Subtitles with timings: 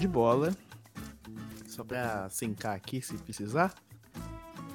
[0.00, 0.56] De bola.
[1.66, 3.74] Só pra sincar aqui se precisar.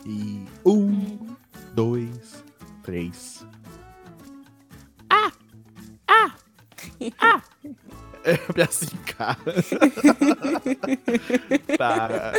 [0.06, 1.36] E um,
[1.74, 2.44] dois,
[2.84, 3.44] três.
[5.10, 5.32] Ah!
[6.08, 6.36] Ah!
[7.20, 7.42] Ah!
[8.28, 9.38] É pra sincar.
[11.78, 12.34] tá.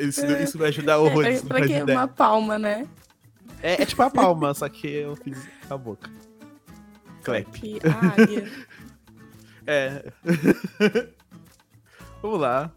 [0.00, 1.42] Isso, isso vai ajudar horrores.
[1.42, 2.86] É, pra que uma palma, né?
[3.60, 5.36] É, é tipo a palma, só que eu fiz
[5.68, 6.08] a boca.
[7.24, 7.48] Clap.
[8.16, 8.48] águia.
[9.66, 10.04] é.
[12.24, 12.72] Vamos lá.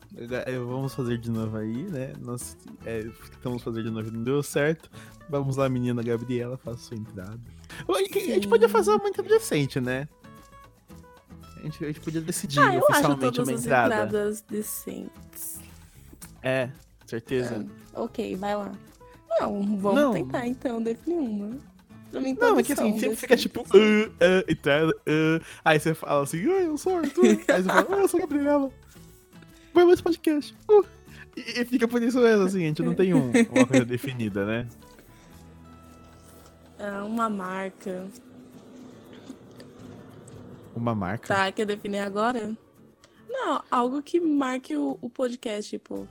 [0.67, 2.11] Vamos fazer de novo aí, né?
[2.19, 4.91] Nós é, tentamos fazer de novo e não deu certo.
[5.29, 7.39] Vamos lá, menina Gabriela, faça sua entrada.
[7.87, 10.09] A gente podia fazer uma muito decente, né?
[11.55, 13.95] A gente, a gente podia decidir ah, oficialmente uma entrada.
[13.95, 15.61] entradas decentes.
[16.43, 16.69] É,
[17.05, 17.65] certeza.
[17.95, 18.73] Ah, ok, vai lá.
[19.39, 20.11] Não, vamos não.
[20.11, 21.57] tentar então definir uma.
[22.11, 25.45] Não, é que assim, sempre fica tipo, uh, uh, entrada, uh.
[25.63, 27.25] Aí você fala assim, eu sou Arthur.
[27.25, 28.71] Aí você fala, oh, eu sou Gabriela.
[29.77, 30.57] Vai mais podcast.
[30.67, 30.83] Uh.
[31.35, 34.43] E, e, fica por isso mesmo, assim, a gente não tem um, uma coisa definida,
[34.43, 34.67] né?
[36.79, 38.07] É uma marca.
[40.75, 41.27] Uma marca?
[41.27, 42.57] Tá, quer definir agora?
[43.29, 46.07] Não, algo que marque o, o podcast, tipo,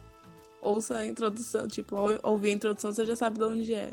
[0.62, 3.92] ouça a introdução, tipo, ouvir a introdução, você já sabe de onde é.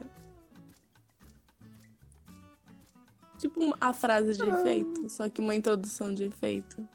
[3.39, 4.59] Tipo a frase de ah.
[4.59, 6.87] efeito, só que uma introdução de efeito.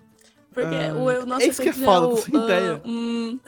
[0.59, 2.83] Porque ah, o eu, nosso é isso que é foda, é o, sem uh, ideia.
[2.85, 3.39] Hum...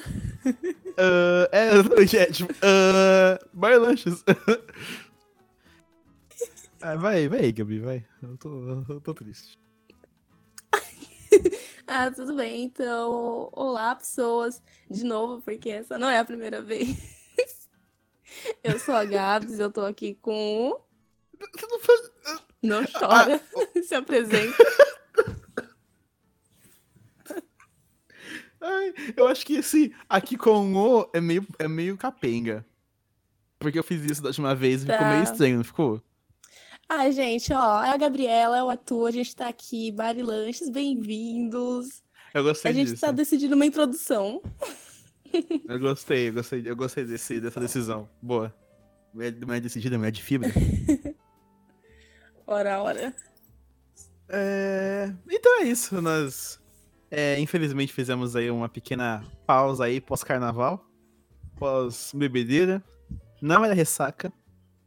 [0.46, 4.22] Uh, é, gente, tipo, uh, bar lanches.
[6.80, 8.06] ah, vai, vai, Gabi, vai.
[8.22, 9.58] Eu tô, eu tô triste.
[11.84, 12.62] ah, tudo bem.
[12.62, 14.62] Então, olá, pessoas.
[14.88, 16.96] De novo, porque essa não é a primeira vez.
[18.62, 20.80] eu sou a Gabs, eu tô aqui com.
[22.62, 24.64] Não chora, ah, se apresenta.
[28.60, 32.64] Ai, eu acho que esse aqui com o é meio, é meio capenga.
[33.58, 34.94] Porque eu fiz isso da última vez e tá.
[34.94, 35.32] ficou meio tá.
[35.32, 36.02] estranho, não ficou?
[36.88, 40.68] Ai, gente, ó, é a Gabriela, é o ator, a gente tá aqui, Bari Lanches,
[40.68, 42.02] bem-vindos.
[42.34, 43.00] Eu gostei A gente disso.
[43.00, 44.42] tá decidindo uma introdução.
[45.68, 48.08] Eu gostei, eu gostei, eu gostei desse, dessa decisão.
[48.20, 48.52] Boa.
[49.14, 50.50] Não é decidida, é de fibra.
[52.46, 53.14] ora, ora.
[54.28, 55.12] É...
[55.28, 56.59] Então é isso, nós
[57.10, 60.86] é, infelizmente fizemos aí uma pequena pausa aí pós-carnaval,
[61.56, 62.82] pós-bebedeira.
[63.42, 64.32] Não era ressaca,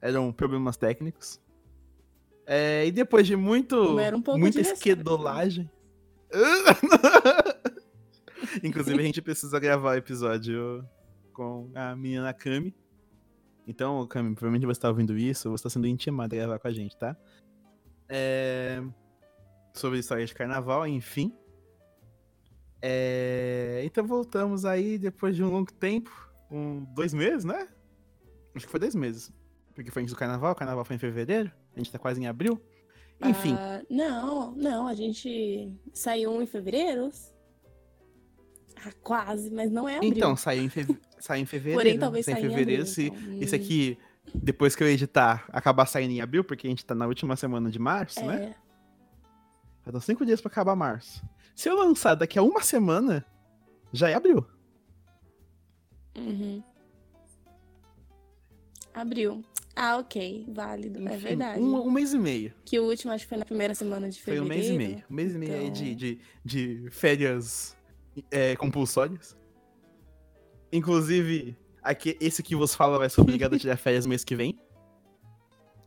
[0.02, 1.42] eram problemas técnicos.
[2.46, 5.70] É, e depois de muito, um muita esquedolagem.
[8.64, 10.88] Inclusive, a gente precisa gravar o episódio
[11.32, 12.76] com a menina Kami.
[13.66, 16.72] Então, Kami, provavelmente você está ouvindo isso, você está sendo intimado a gravar com a
[16.72, 17.16] gente, tá?
[18.10, 18.84] É...
[19.74, 21.34] Sobre história de carnaval, enfim.
[22.86, 23.82] É...
[23.86, 26.12] Então voltamos aí depois de um longo tempo,
[26.52, 27.70] um, dois meses, né?
[28.54, 29.32] Acho que foi dois meses.
[29.74, 31.50] Porque foi antes do carnaval, o carnaval foi em fevereiro.
[31.74, 32.62] A gente tá quase em abril.
[33.24, 33.54] Enfim.
[33.54, 37.10] Uh, não, não, a gente saiu em fevereiro.
[38.86, 40.12] Ah, quase, mas não é abril.
[40.12, 40.86] Então, saiu em, fe...
[41.18, 41.80] saiu em fevereiro.
[41.80, 42.86] Porém, talvez saia em fevereiro.
[42.86, 43.42] se então.
[43.42, 43.98] esse aqui,
[44.36, 47.72] depois que eu editar, acabar saindo em abril, porque a gente tá na última semana
[47.72, 48.36] de março, né?
[48.36, 48.40] é.
[48.40, 48.56] né?
[49.84, 51.24] Faltam cinco dias pra acabar março.
[51.56, 53.26] Se eu lançar daqui a uma semana,
[53.92, 54.46] já é abril.
[56.18, 56.64] Uhum.
[58.94, 59.44] Abril.
[59.76, 60.46] Ah, ok.
[60.48, 61.00] Válido.
[61.00, 61.62] É Enfim, é verdade.
[61.62, 62.54] Um, um, mês e meio.
[62.64, 64.48] Que o último, acho que foi na primeira semana de fevereiro.
[64.48, 65.04] Foi um mês e meio.
[65.10, 65.98] Um mês e meio aí de, então.
[65.98, 67.76] de, de férias
[68.32, 69.36] é, compulsórias.
[70.72, 74.36] Inclusive, aqui, esse que vos fala vai ser obrigado a tirar férias no mês que
[74.36, 74.58] vem.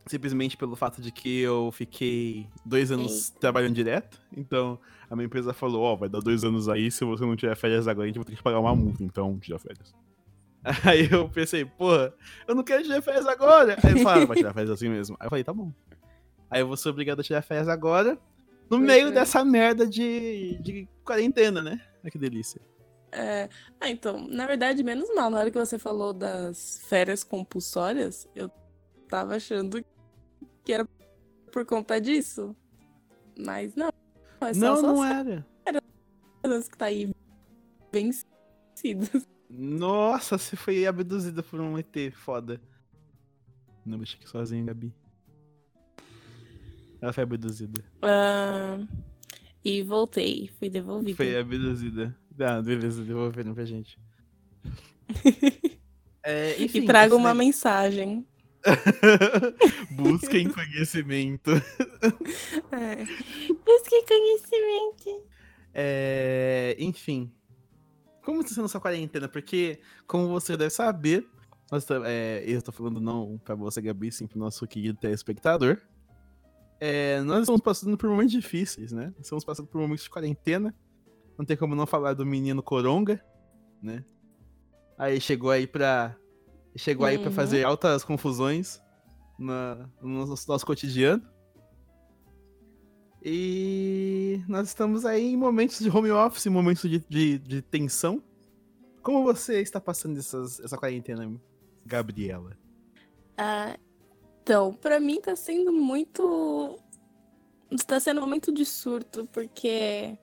[0.07, 3.39] Simplesmente pelo fato de que eu fiquei dois anos Ei.
[3.39, 4.21] trabalhando direto.
[4.35, 7.35] Então, a minha empresa falou, ó, oh, vai dar dois anos aí, se você não
[7.35, 9.93] tiver férias agora, a gente vai ter que pagar uma multa, então tira férias.
[10.83, 12.13] Aí eu pensei, porra,
[12.45, 13.77] eu não quero tirar férias agora.
[13.81, 15.15] Aí ele falou, ah, vai tirar férias assim mesmo.
[15.19, 15.71] Aí eu falei, tá bom.
[16.49, 18.17] Aí eu vou ser obrigado a tirar férias agora,
[18.69, 19.11] no meio é.
[19.11, 21.81] dessa merda de, de quarentena, né?
[22.03, 22.61] Ai, que delícia.
[23.11, 23.49] É...
[23.79, 25.29] Ah, então, na verdade, menos mal.
[25.29, 28.51] Na hora que você falou das férias compulsórias, eu
[29.07, 29.83] tava achando
[30.67, 30.85] que era
[31.49, 32.53] por conta disso.
[33.39, 33.87] Mas não.
[34.41, 35.45] É não, só não era.
[36.43, 37.09] que tá aí
[37.89, 39.25] vencidas.
[39.49, 42.59] Nossa, você foi abduzida por um ET foda.
[43.85, 44.93] Não, deixa aqui sozinha, Gabi.
[46.99, 47.81] Ela foi abduzida.
[48.03, 48.85] Uh,
[49.63, 51.15] e voltei, fui devolvida.
[51.15, 52.13] Foi abduzida.
[52.37, 53.97] Ah, beleza, devolveram pra gente.
[56.21, 57.37] é, enfim, e traga uma daí...
[57.37, 58.27] mensagem.
[59.91, 61.51] Busquem conhecimento.
[62.71, 63.05] É.
[63.65, 65.27] Busquem conhecimento.
[65.73, 67.31] É, enfim.
[68.23, 69.27] como está sendo sua quarentena?
[69.27, 71.27] Porque, como você deve saber,
[71.71, 75.81] nós, é, eu estou falando não para você, Gabi, sim para o nosso querido telespectador.
[76.79, 79.13] É, nós estamos passando por momentos difíceis, né?
[79.19, 80.73] Estamos passando por momentos de quarentena.
[81.37, 83.23] Não tem como não falar do menino Coronga,
[83.81, 84.03] né?
[84.97, 86.15] Aí chegou aí pra.
[86.77, 87.11] Chegou uhum.
[87.11, 88.81] aí para fazer altas confusões
[89.37, 91.23] na, no nosso cotidiano.
[93.23, 98.23] E nós estamos aí em momentos de home office, momentos de, de, de tensão.
[99.01, 101.29] Como você está passando essas, essa quarentena,
[101.85, 102.57] Gabriela?
[103.37, 103.77] Ah,
[104.41, 106.79] então, para mim tá sendo muito.
[107.71, 110.17] Está sendo um momento de surto, porque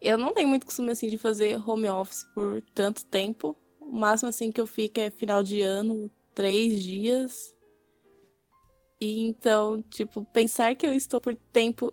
[0.00, 3.56] eu não tenho muito costume assim de fazer home office por tanto tempo.
[3.90, 7.52] O máximo assim que eu fico é final de ano, três dias.
[9.00, 11.92] E então, tipo, pensar que eu estou por tempo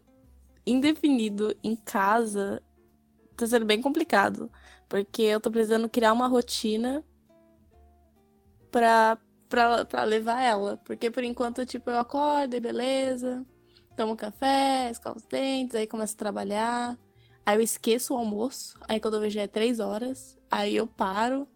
[0.64, 2.62] indefinido em casa
[3.36, 4.52] tá sendo bem complicado.
[4.88, 7.04] Porque eu tô precisando criar uma rotina
[8.72, 9.18] pra,
[9.50, 10.78] pra, pra levar ela.
[10.78, 13.44] Porque por enquanto, tipo, eu acordo, beleza.
[13.96, 16.98] Tomo café, escovo os dentes, aí começo a trabalhar.
[17.44, 18.78] Aí eu esqueço o almoço.
[18.88, 20.38] Aí quando eu vejo é três horas.
[20.52, 21.48] Aí eu paro.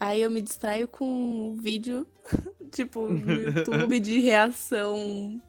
[0.00, 2.06] Aí eu me distraio com um vídeo,
[2.70, 5.40] tipo, no YouTube de reação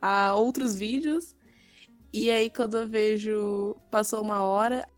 [0.00, 1.34] a outros vídeos.
[2.12, 4.88] E aí, quando eu vejo, passou uma hora,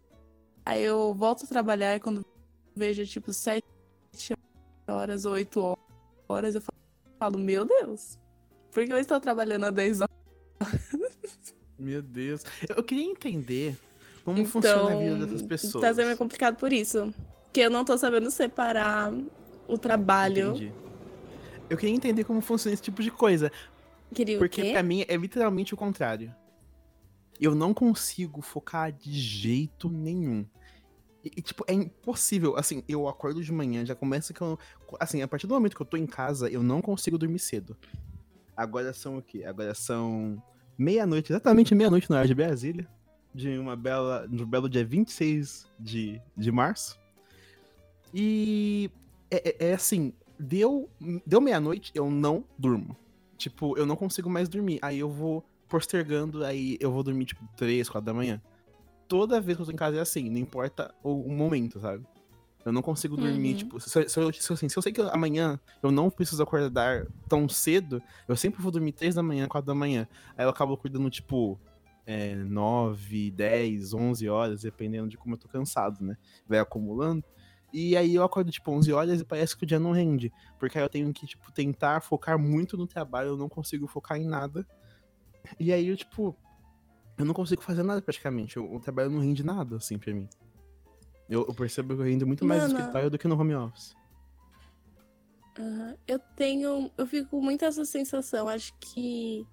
[0.64, 2.24] aí eu volto a trabalhar e quando
[2.74, 3.64] vejo, tipo, sete
[4.88, 5.78] horas, oito
[6.28, 6.62] horas, eu
[7.18, 8.18] falo, meu Deus,
[8.76, 10.16] por que eu estou trabalhando há 10 horas?
[11.78, 12.42] Meu Deus.
[12.68, 13.74] Eu queria entender
[14.22, 15.82] como então, funciona a vida dessas pessoas.
[15.82, 17.14] Tá sendo complicado por isso.
[17.56, 19.12] Que eu não tô sabendo separar
[19.66, 20.50] o trabalho.
[20.50, 20.72] Entendi.
[21.68, 23.50] Eu queria entender como funciona esse tipo de coisa.
[24.14, 26.34] Queria porque pra mim é literalmente o contrário
[27.40, 30.46] eu não consigo focar de jeito nenhum.
[31.24, 32.56] E, e, tipo, é impossível.
[32.56, 34.58] Assim, eu acordo de manhã, já começa que eu.
[34.98, 37.76] Assim, a partir do momento que eu tô em casa, eu não consigo dormir cedo.
[38.56, 39.44] Agora são o quê?
[39.44, 40.42] Agora são
[40.78, 42.88] meia-noite, exatamente meia-noite na hora de Brasília.
[43.34, 44.26] De uma bela.
[44.28, 46.98] De um belo dia 26 de, de março.
[48.14, 48.90] E.
[49.30, 50.88] É, é, é assim, deu,
[51.26, 52.96] deu meia-noite, eu não durmo.
[53.36, 54.78] Tipo, eu não consigo mais dormir.
[54.82, 58.40] Aí eu vou postergando, aí eu vou dormir, tipo, 3, 4 da manhã.
[59.08, 62.04] Toda vez que eu tô em casa é assim, não importa o, o momento, sabe?
[62.64, 63.56] Eu não consigo dormir, uhum.
[63.58, 67.06] tipo, se, se, se, se, assim, se eu sei que amanhã eu não preciso acordar
[67.28, 70.08] tão cedo, eu sempre vou dormir 3 da manhã, 4 da manhã.
[70.36, 71.60] Aí eu acabo acordando, tipo,
[72.04, 76.16] é, 9, 10, 11 horas, dependendo de como eu tô cansado, né?
[76.48, 77.22] Vai acumulando.
[77.78, 80.32] E aí eu acordo, tipo, 11 horas e parece que o dia não rende.
[80.58, 84.16] Porque aí eu tenho que, tipo, tentar focar muito no trabalho, eu não consigo focar
[84.16, 84.66] em nada.
[85.60, 86.34] E aí, eu, tipo,
[87.18, 88.58] eu não consigo fazer nada praticamente.
[88.58, 90.26] O, trabalho não rende nada, assim, pra mim.
[91.28, 93.94] Eu, eu percebo que eu rendo muito mais no escritório do que no home office.
[96.08, 96.90] Eu tenho.
[96.96, 98.48] Eu fico com muito essa sensação.
[98.48, 99.46] Acho que.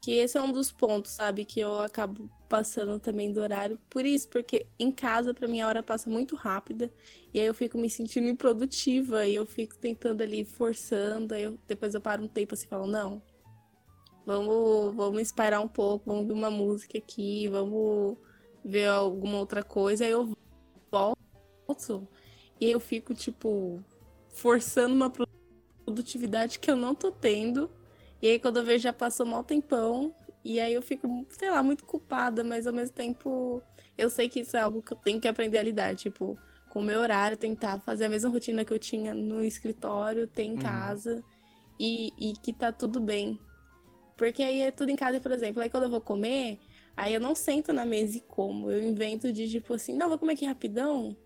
[0.00, 1.44] Que esse é um dos pontos, sabe?
[1.44, 3.78] Que eu acabo passando também do horário.
[3.90, 6.92] Por isso, porque em casa, pra mim, a hora passa muito rápida.
[7.34, 9.26] E aí eu fico me sentindo improdutiva.
[9.26, 11.34] E eu fico tentando ali, forçando.
[11.34, 13.22] Aí eu, depois eu paro um tempo assim e falo, não,
[14.28, 18.18] Vamos, vamos esperar um pouco, vamos ver uma música aqui, vamos
[18.62, 20.04] ver alguma outra coisa.
[20.04, 20.36] Aí eu
[20.92, 22.06] volto
[22.60, 23.82] e eu fico, tipo,
[24.28, 27.70] forçando uma produtividade que eu não tô tendo.
[28.20, 30.14] E aí quando eu vejo já passou mal tempão.
[30.44, 33.62] E aí eu fico, sei lá, muito culpada, mas ao mesmo tempo
[33.96, 35.94] eu sei que isso é algo que eu tenho que aprender a lidar.
[35.94, 36.38] Tipo,
[36.70, 40.44] com o meu horário, tentar fazer a mesma rotina que eu tinha no escritório, ter
[40.44, 40.58] em uhum.
[40.58, 41.22] casa.
[41.78, 43.38] E, e que tá tudo bem.
[44.16, 45.62] Porque aí é tudo em casa, por exemplo.
[45.62, 46.58] Aí quando eu vou comer,
[46.96, 48.70] aí eu não sento na mesa e como.
[48.70, 51.16] Eu invento de tipo assim, não, vou comer aqui rapidão.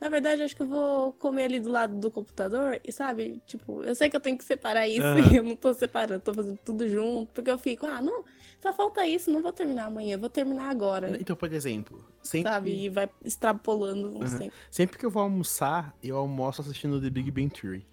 [0.00, 3.82] Na verdade, acho que eu vou comer ali do lado do computador e, sabe, tipo,
[3.82, 5.18] eu sei que eu tenho que separar isso uhum.
[5.32, 8.24] e eu não tô separando, tô fazendo tudo junto, porque eu fico, ah, não,
[8.60, 11.16] só falta isso, não vou terminar amanhã, vou terminar agora.
[11.20, 12.50] Então, por exemplo, sempre...
[12.50, 14.26] Sabe, e vai extrapolando uhum.
[14.26, 14.52] sempre.
[14.70, 17.86] Sempre que eu vou almoçar, eu almoço assistindo The Big Bang Theory.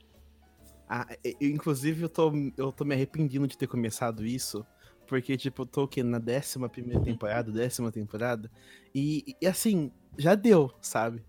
[0.87, 4.65] Ah, eu, inclusive, eu tô, eu tô me arrependendo de ter começado isso.
[5.07, 8.51] Porque, tipo, eu tô aqui na décima primeira temporada, décima temporada.
[8.93, 11.23] E, e, assim, já deu, sabe?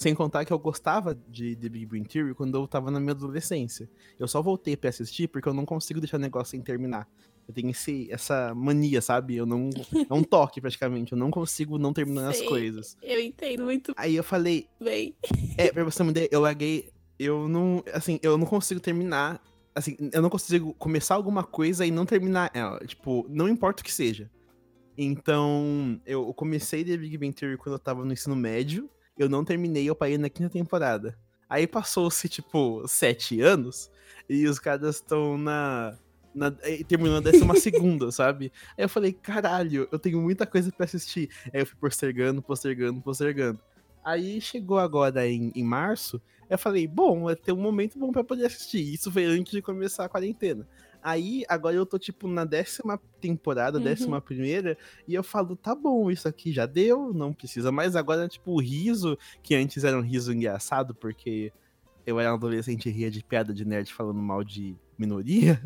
[0.00, 3.12] Sem contar que eu gostava de The Big Bang Theory quando eu tava na minha
[3.12, 3.88] adolescência.
[4.18, 7.06] Eu só voltei pra assistir porque eu não consigo deixar o negócio sem terminar.
[7.46, 9.36] Eu tenho esse, essa mania, sabe?
[9.36, 9.68] Eu não.
[10.08, 11.12] É um toque praticamente.
[11.12, 12.96] Eu não consigo não terminar Sei, as coisas.
[13.02, 13.92] Eu entendo muito.
[13.96, 14.66] Aí eu falei.
[14.80, 15.14] Bem.
[15.58, 16.90] É, pra você me ideia, eu larguei
[17.20, 19.42] eu não, assim, eu não consigo terminar,
[19.74, 23.84] assim, eu não consigo começar alguma coisa e não terminar ela, tipo, não importa o
[23.84, 24.30] que seja.
[24.96, 28.88] Então, eu comecei The Big Bang Theory quando eu tava no ensino médio,
[29.22, 31.16] eu não terminei, eu parei na quinta temporada.
[31.48, 33.90] Aí passou-se, tipo, sete anos,
[34.28, 35.96] e os caras estão na,
[36.34, 36.50] na,
[36.86, 38.52] terminando a décima segunda, sabe?
[38.78, 41.28] Aí eu falei, caralho, eu tenho muita coisa para assistir.
[41.52, 43.60] Aí eu fui postergando, postergando, postergando.
[44.04, 48.24] Aí chegou agora em, em março, eu falei, bom, vai ter um momento bom para
[48.24, 48.94] poder assistir.
[48.94, 50.66] Isso foi antes de começar a quarentena.
[51.02, 53.84] Aí, agora eu tô, tipo, na décima temporada, uhum.
[53.84, 54.76] décima primeira,
[55.06, 57.96] e eu falo, tá bom, isso aqui já deu, não precisa mais.
[57.96, 61.52] Agora, tipo, o riso, que antes era um riso engraçado, porque
[62.06, 65.60] eu era um adolescente e ria de piada de nerd falando mal de minoria.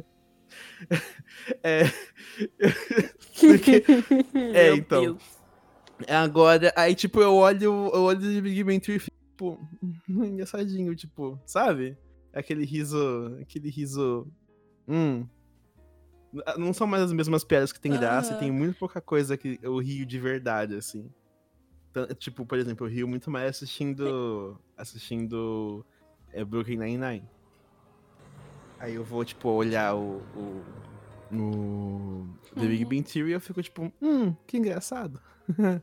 [1.63, 1.85] é.
[3.41, 3.85] porque...
[4.55, 5.03] é, então.
[5.03, 5.45] Deus.
[6.09, 9.69] Agora, aí, tipo, eu olho, eu olho de Big Bang Theory e fico, tipo,
[10.09, 11.97] engraçadinho, tipo, sabe?
[12.33, 14.27] Aquele riso, aquele riso
[14.89, 15.27] Hum.
[16.57, 19.79] Não são mais as mesmas piadas que tem graça, tem muito pouca coisa que eu
[19.79, 21.09] rio de verdade, assim.
[22.19, 24.61] Tipo, por exemplo, eu rio muito mais assistindo.
[24.77, 25.87] assistindo.
[26.33, 27.29] É, Brooklyn Nine-Nine.
[28.81, 30.21] Aí eu vou, tipo, olhar o.
[30.37, 30.65] o
[31.31, 32.29] no.
[32.55, 32.91] The Big uhum.
[32.91, 35.21] Bang Theory e eu fico, tipo, hum, que engraçado.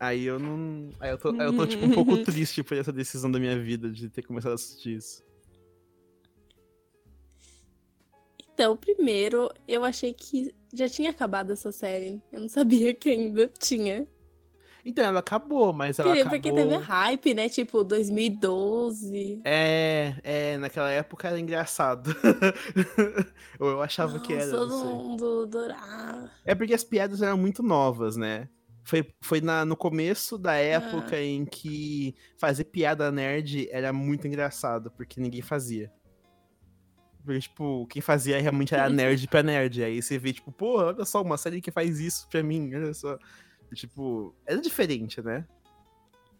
[0.00, 0.90] aí eu não.
[0.98, 3.58] Aí eu tô, aí eu tô tipo, um pouco triste por essa decisão da minha
[3.58, 5.22] vida de ter começado a assistir isso.
[8.58, 12.20] Então, primeiro, eu achei que já tinha acabado essa série.
[12.32, 14.04] Eu não sabia que ainda tinha.
[14.84, 16.40] Então, ela acabou, mas ela porque, acabou...
[16.40, 17.48] Porque teve hype, né?
[17.48, 19.42] Tipo, 2012.
[19.44, 22.12] É, é, naquela época era engraçado.
[23.60, 24.50] eu achava Nossa, que era.
[24.50, 26.28] todo mundo adorava.
[26.44, 28.48] É porque as piadas eram muito novas, né?
[28.82, 31.22] Foi, foi na, no começo da época ah.
[31.22, 35.92] em que fazer piada nerd era muito engraçado, porque ninguém fazia.
[37.28, 39.84] Porque, tipo, quem fazia realmente era nerd pra nerd.
[39.84, 42.94] Aí você vê, tipo, pô, olha só, uma série que faz isso pra mim, olha
[42.94, 43.18] só.
[43.70, 45.46] E, tipo, era diferente, né?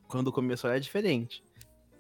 [0.09, 1.45] Quando começou era diferente.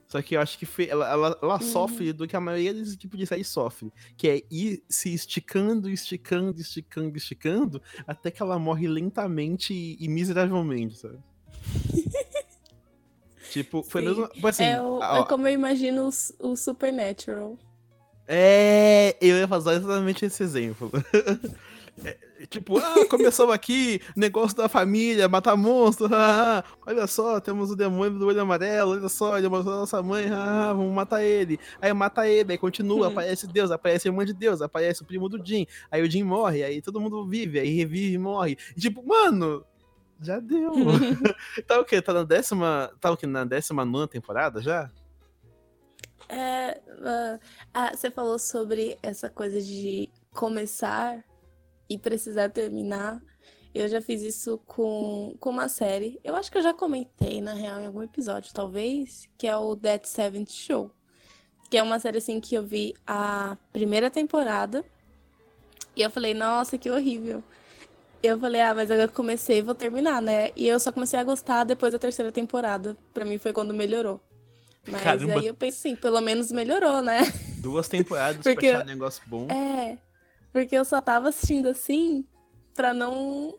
[0.06, 1.60] Só que eu acho que foi, ela, ela, ela uhum.
[1.60, 3.92] sofre do que a maioria desse tipo de série sofre.
[4.16, 10.08] Que é ir se esticando, esticando, esticando, esticando, até que ela morre lentamente e, e
[10.08, 11.18] miseravelmente, sabe?
[13.52, 14.30] tipo, foi mesmo.
[14.42, 17.58] Assim, é, o, é como eu imagino o, o Supernatural.
[18.30, 20.90] É, eu ia fazer exatamente esse exemplo.
[22.04, 22.16] É,
[22.46, 28.16] tipo, ah, começamos aqui, negócio da família, matar monstros, ah, olha só, temos o demônio
[28.20, 31.58] do olho amarelo, olha só, ele matou a nossa mãe, ah, vamos matar ele.
[31.82, 35.28] Aí mata ele, aí continua, aparece Deus, aparece a irmã de Deus, aparece o primo
[35.28, 38.56] do Jim, aí o Jim morre, aí todo mundo vive, aí revive e morre.
[38.76, 39.64] E, tipo, mano,
[40.20, 40.72] já deu.
[41.66, 42.00] tá o quê?
[42.00, 42.90] Tá na décima.
[43.00, 43.26] Tá o quê?
[43.26, 44.90] Na décima nona temporada já?
[46.28, 47.40] É, uh,
[47.72, 51.24] ah, você falou sobre essa coisa de começar
[51.88, 53.20] e precisar terminar.
[53.74, 56.20] Eu já fiz isso com, com uma série.
[56.22, 59.74] Eu acho que eu já comentei, na real, em algum episódio, talvez, que é o
[59.74, 60.90] Dead Seventh Show.
[61.70, 64.84] Que é uma série assim que eu vi a primeira temporada.
[65.94, 67.42] E eu falei, nossa, que horrível.
[68.22, 70.50] Eu falei, ah, mas eu comecei, vou terminar, né?
[70.56, 72.96] E eu só comecei a gostar depois da terceira temporada.
[73.14, 74.20] Pra mim foi quando melhorou.
[74.90, 75.34] Mas Caramba.
[75.34, 77.20] aí eu penso assim, pelo menos melhorou, né?
[77.58, 79.46] Duas temporadas porque, pra achar um negócio bom.
[79.50, 79.98] É,
[80.52, 82.24] porque eu só tava assistindo assim
[82.74, 83.54] pra não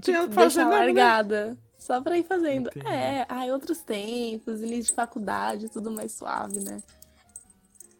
[0.00, 0.86] tipo, deixar nada, né?
[0.86, 1.46] largada.
[1.46, 1.56] Né?
[1.78, 2.68] Só pra ir fazendo.
[2.68, 2.86] Entendi.
[2.86, 6.82] É, aí outros tempos, início de faculdade, tudo mais suave, né?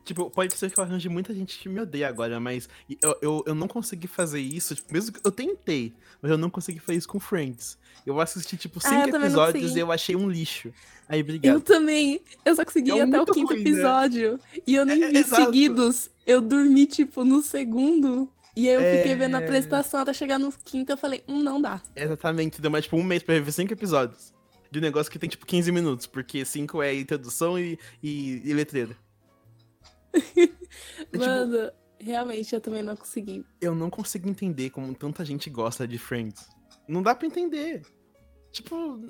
[0.07, 2.69] Tipo, pode ser que eu arranje muita gente que me odeia agora, mas
[3.03, 4.73] eu, eu, eu não consegui fazer isso.
[4.73, 7.77] Tipo, mesmo que eu tentei, mas eu não consegui fazer isso com Friends.
[8.07, 10.73] Eu assisti, tipo, ah, cinco ah, episódios e eu achei um lixo.
[11.09, 11.53] Aí, obrigado.
[11.53, 12.21] Eu também.
[12.45, 13.71] Eu só consegui é até o quinto ruim, né?
[13.71, 14.33] episódio.
[14.35, 14.61] Né?
[14.65, 15.45] E eu nem é, vi exato.
[15.45, 16.09] seguidos.
[16.25, 18.31] Eu dormi, tipo, no segundo.
[18.55, 18.99] E aí eu é...
[18.99, 20.93] fiquei vendo a apresentação até chegar no quinto.
[20.93, 21.83] Eu falei, hum, não dá.
[21.97, 22.61] Exatamente.
[22.61, 24.33] Deu mais, tipo, um mês pra rever cinco episódios.
[24.71, 26.07] De um negócio que tem, tipo, 15 minutos.
[26.07, 28.97] Porque cinco é introdução e, e, e letreira.
[31.13, 33.45] É, Mano, tipo, realmente eu também não consegui.
[33.61, 36.49] Eu não consigo entender como tanta gente gosta de Friends.
[36.89, 37.83] Não dá pra entender.
[38.53, 39.01] Tipo.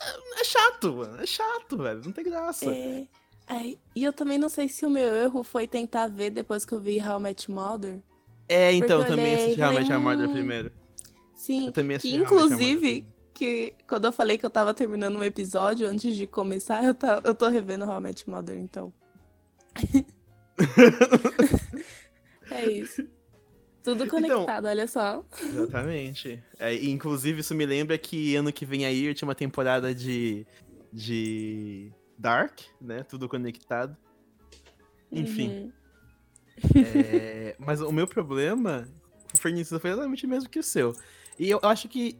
[0.00, 1.20] É, é chato, mano.
[1.20, 2.02] É chato, velho.
[2.04, 2.70] Não tem graça.
[2.70, 3.06] É.
[3.48, 3.76] é.
[3.94, 6.80] E eu também não sei se o meu erro foi tentar ver depois que eu
[6.80, 8.02] vi How I Met Mother.
[8.48, 10.72] É, então, eu também assisti How I Met Mother hum, primeiro.
[11.34, 11.66] Sim.
[11.66, 13.06] Eu também assisti Inclusive,
[13.38, 17.22] que quando eu falei que eu tava terminando um episódio antes de começar, eu, tá,
[17.24, 18.92] eu tô revendo How I Met Mother, então.
[22.50, 23.06] é isso.
[23.84, 25.24] Tudo então, conectado, então, olha só.
[25.40, 26.42] Exatamente.
[26.58, 30.44] É, inclusive, isso me lembra que ano que vem aí eu tinha uma temporada de,
[30.92, 33.04] de Dark, né?
[33.04, 33.96] Tudo conectado.
[35.12, 35.48] Enfim.
[35.48, 35.72] Uhum.
[36.74, 38.88] É, mas o meu problema,
[39.32, 40.92] o Fernandes, foi exatamente o mesmo que o seu.
[41.38, 42.18] E eu acho que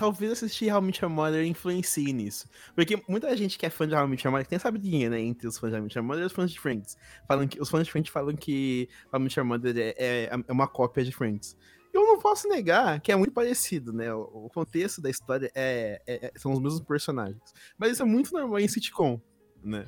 [0.00, 2.48] talvez assistir Met Your Mother influencie nisso.
[2.74, 5.20] Porque muita gente que é fã de Met Your Mother tem sabidinha, né?
[5.20, 6.96] Entre os fãs de Met Your Mother e os fãs de Friends.
[7.28, 10.66] Falam que, os fãs de Friends falam que Met Your Mother é, é, é uma
[10.66, 11.54] cópia de Friends.
[11.92, 14.12] Eu não posso negar que é muito parecido, né?
[14.14, 17.52] O, o contexto da história é, é, é são os mesmos personagens.
[17.76, 19.20] Mas isso é muito normal em sitcom,
[19.62, 19.86] né?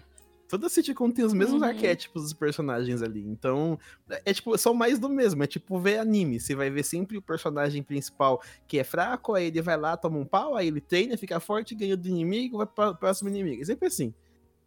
[0.52, 1.66] Toda sitcom tem os mesmos uhum.
[1.66, 3.26] arquétipos dos personagens ali.
[3.26, 3.78] Então,
[4.10, 5.42] é, é tipo, só mais do mesmo.
[5.42, 6.38] É tipo ver anime.
[6.38, 10.18] Você vai ver sempre o personagem principal que é fraco, aí ele vai lá, toma
[10.18, 13.62] um pau, aí ele treina, fica forte, ganha do inimigo, vai para o próximo inimigo.
[13.62, 14.12] É sempre assim.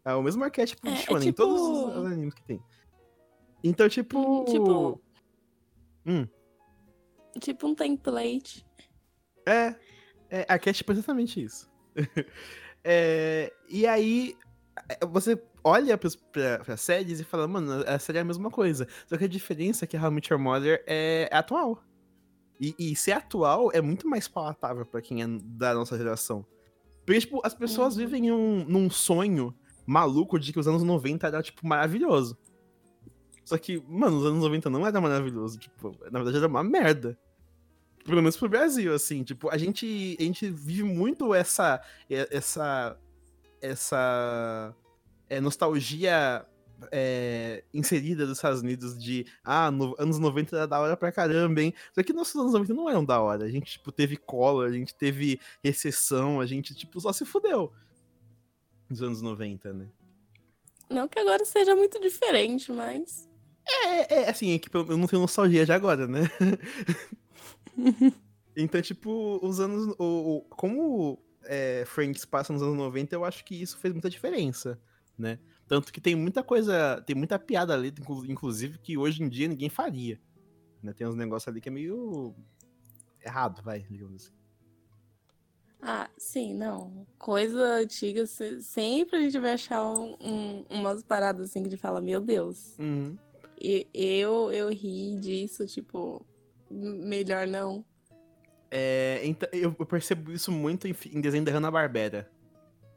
[0.04, 1.38] É o mesmo arquétipo de é, Shonen, é tipo...
[1.38, 2.60] todos os animes que tem.
[3.64, 4.18] Então, tipo.
[4.18, 5.02] Uhum, tipo.
[6.04, 6.28] Hum.
[7.40, 8.66] Tipo um template.
[9.46, 9.76] É.
[10.32, 11.72] É, arquétipo é exatamente isso.
[12.84, 14.36] é, e aí,
[14.90, 18.52] é, você olha pras, pra, pra séries e fala, mano, a série é a mesma
[18.52, 18.88] coisa.
[19.08, 21.84] Só que a diferença é que How I Met Your Mother é, é atual.
[22.62, 26.46] E, e, ser atual é muito mais palatável para quem é da nossa geração.
[27.04, 28.00] Porque, tipo, as pessoas uhum.
[28.00, 29.54] vivem um, num sonho
[29.86, 32.38] maluco de que os anos 90 era, tipo, maravilhoso.
[33.44, 35.58] Só que, mano, os anos 90 não era maravilhoso.
[35.58, 37.18] Tipo, na verdade era uma merda.
[38.06, 39.24] Pelo menos pro Brasil, assim.
[39.24, 41.82] Tipo, a gente, a gente vive muito essa.
[42.10, 42.98] Essa.
[43.62, 44.76] Essa
[45.30, 46.46] é, nostalgia
[46.92, 51.62] é, inserida dos Estados Unidos de ah, no, anos 90 era da hora pra caramba,
[51.62, 51.74] hein?
[51.94, 53.46] Só que nossos anos 90 não eram da hora.
[53.46, 57.72] A gente, tipo, teve cola, a gente teve recessão, a gente, tipo, só se fudeu
[58.90, 59.88] nos anos 90, né?
[60.90, 63.28] Não que agora seja muito diferente, mas.
[63.68, 66.22] É, é assim, é que eu não tenho nostalgia de agora, né?
[68.56, 69.96] então, tipo, os anos.
[69.98, 74.10] O, o como é, Friends passa nos anos 90, eu acho que isso fez muita
[74.10, 74.80] diferença
[75.18, 75.40] né?
[75.68, 77.94] Tanto que tem muita coisa, tem muita piada ali,
[78.28, 80.20] inclusive, que hoje em dia ninguém faria.
[80.82, 80.94] Né?
[80.94, 82.36] Tem uns negócios ali que é meio
[83.24, 84.34] errado, vai, digamos assim.
[85.82, 87.06] Ah, sim, não.
[87.18, 91.80] Coisa antiga, sempre a gente vai achar um, um, umas paradas assim que a gente
[91.80, 92.76] fala, meu Deus.
[92.80, 93.18] Uhum.
[93.60, 96.26] E eu, eu ri disso, tipo,
[96.70, 97.86] melhor não.
[98.70, 102.30] É, então, eu percebo isso muito em, em desenho da Hanna-Barbera.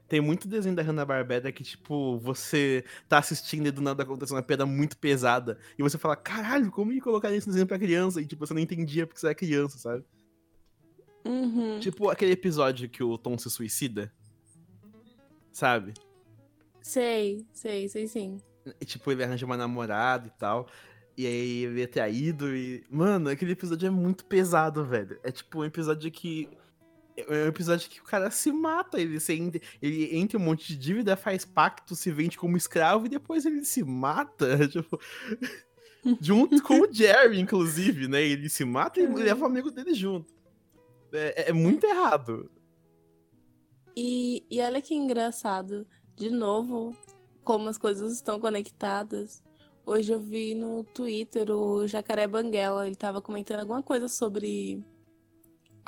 [0.09, 4.43] Tem muito desenho da Hanna-Barbera que, tipo, você tá assistindo e do nada acontece uma
[4.43, 5.59] pedra muito pesada.
[5.79, 8.21] E você fala, caralho, como ia colocar esse desenho pra criança?
[8.21, 10.05] E, tipo, você não entendia porque você era criança, sabe?
[11.27, 11.79] Uhum.
[11.79, 14.11] Tipo, aquele episódio que o Tom se suicida.
[15.53, 15.93] Sabe?
[16.81, 18.41] Sei, sei, sei sim.
[18.81, 20.69] E, tipo, ele arranja uma namorada e tal.
[21.19, 22.85] E aí ele é traído e.
[22.89, 25.19] Mano, aquele episódio é muito pesado, velho.
[25.25, 26.49] É tipo um episódio que
[27.27, 30.77] é um episódio que o cara se mata, ele, se, ele entra um monte de
[30.77, 35.01] dívida, faz pacto, se vende como escravo e depois ele se mata, tipo,
[36.21, 38.23] junto com o Jerry, inclusive, né?
[38.23, 39.15] Ele se mata e uhum.
[39.15, 40.33] leva o amigo dele junto.
[41.13, 42.51] É, é, é muito errado.
[43.97, 46.97] E, e olha que engraçado, de novo,
[47.43, 49.43] como as coisas estão conectadas.
[49.85, 54.85] Hoje eu vi no Twitter o Jacaré Banguela, ele tava comentando alguma coisa sobre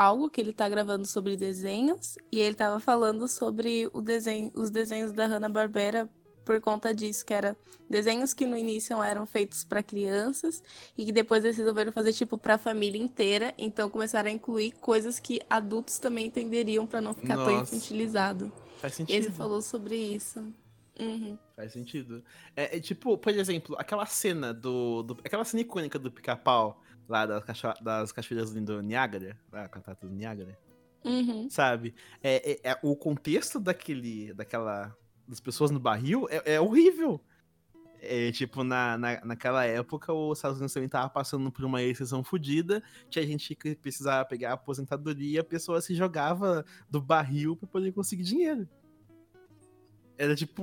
[0.00, 4.70] algo que ele tá gravando sobre desenhos e ele tava falando sobre o desenho, os
[4.70, 6.08] desenhos da Hanna-Barbera
[6.42, 7.54] por conta disso, que era
[7.88, 10.62] desenhos que no início eram feitos para crianças
[10.96, 14.72] e que depois eles resolveram fazer tipo para a família inteira, então começaram a incluir
[14.72, 17.50] coisas que adultos também entenderiam para não ficar Nossa.
[17.50, 18.50] tão infantilizado.
[18.78, 19.14] Faz sentido.
[19.14, 20.40] Ele falou sobre isso.
[20.98, 21.38] Uhum.
[21.54, 22.24] Faz sentido.
[22.56, 26.80] É, é, tipo, por exemplo, aquela cena do, do aquela cena icônica do pica-pau
[27.10, 30.56] lá das, cacho das cachoeiras do Niágara, lá, a catata do Niágara.
[31.04, 31.50] Uhum.
[31.50, 31.94] Sabe?
[32.22, 34.96] É, é, é, o contexto daquele, daquela,
[35.26, 37.20] das pessoas no barril é, é horrível.
[38.02, 42.24] É, tipo, na, na, naquela época, os Estados Unidos também tava passando por uma recessão
[42.24, 47.68] fodida, tinha gente que precisava pegar a aposentadoria, a pessoa se jogava do barril para
[47.68, 48.66] poder conseguir dinheiro.
[50.16, 50.62] Era tipo,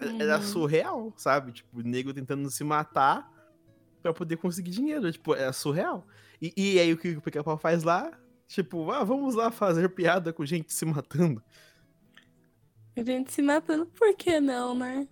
[0.00, 0.20] uhum.
[0.20, 1.52] era surreal, sabe?
[1.52, 3.37] Tipo, o nego tentando se matar
[4.02, 5.10] para poder conseguir dinheiro.
[5.10, 6.06] Tipo, é surreal.
[6.40, 8.10] E, e aí o que o pica-pau faz lá?
[8.46, 11.42] Tipo, ah, vamos lá fazer piada com gente se matando.
[12.96, 15.06] Gente se matando, por que não, né?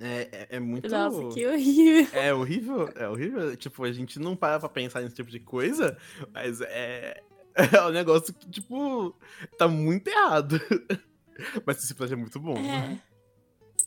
[0.00, 0.88] É, é, é muito.
[0.88, 2.20] Nossa, que horrível.
[2.20, 3.56] É horrível, é horrível.
[3.56, 5.96] Tipo, a gente não para pra pensar nesse tipo de coisa,
[6.32, 7.22] mas é.
[7.54, 9.14] É um negócio que, tipo,
[9.58, 10.58] tá muito errado.
[11.66, 12.56] Mas esse plano é muito bom.
[12.56, 12.98] É.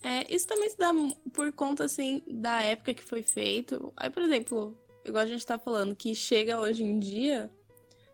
[0.02, 0.92] É, isso também se dá
[1.34, 3.92] por conta, assim, da época que foi feito.
[3.96, 7.50] Aí, por exemplo, igual a gente tá falando, que chega hoje em dia,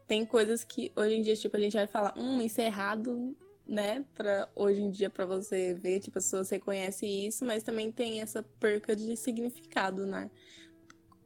[0.07, 3.35] tem coisas que hoje em dia, tipo, a gente vai falar, hum, isso é errado,
[3.67, 4.05] né?
[4.13, 8.21] Pra hoje em dia, para você ver, tipo, as pessoas reconhecem isso, mas também tem
[8.21, 10.29] essa perca de significado, né?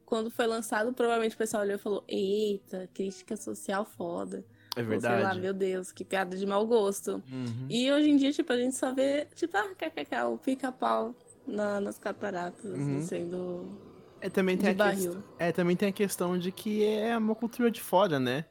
[0.05, 4.45] Quando foi lançado, provavelmente o pessoal olhou e falou, eita, crítica social foda.
[4.75, 5.39] É Ou, sei lá, verdade.
[5.39, 7.23] meu Deus, que piada de mau gosto.
[7.31, 7.67] Uhum.
[7.69, 11.15] E hoje em dia, tipo, a gente só vê, tipo, ah, kkk, o pica-pau
[11.47, 13.01] na- nas cataratas, Uhum.
[13.01, 13.79] sendo
[14.19, 15.23] É, também tem de a barril.
[15.39, 18.45] é, também tem a questão de que é uma cultura de fora, né?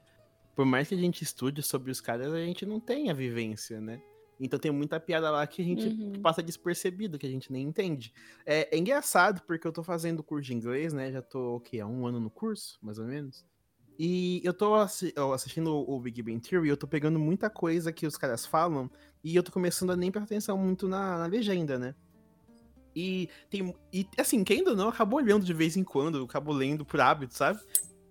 [0.55, 3.81] Por mais que a gente estude sobre os caras, a gente não tem a vivência,
[3.81, 4.01] né?
[4.39, 6.13] Então tem muita piada lá que a gente Uhum.
[6.23, 8.13] passa despercebido, que a gente nem entende.
[8.47, 11.11] É, é engraçado, porque eu tô fazendo curso de inglês, né?
[11.13, 11.81] Já tô, o quê?
[11.81, 13.45] Há um ano no curso, mais ou menos.
[13.99, 18.07] E eu tô assi- assistindo o Big Bang Theory, eu tô pegando muita coisa que
[18.07, 18.91] os caras falam,
[19.23, 21.95] e eu tô começando a nem prestar atenção muito na, na legenda, né?
[22.97, 23.75] E tem.
[23.93, 27.01] E assim, quem ainda não, eu acabo olhando de vez em quando, acabo lendo por
[27.01, 27.61] hábito, sabe?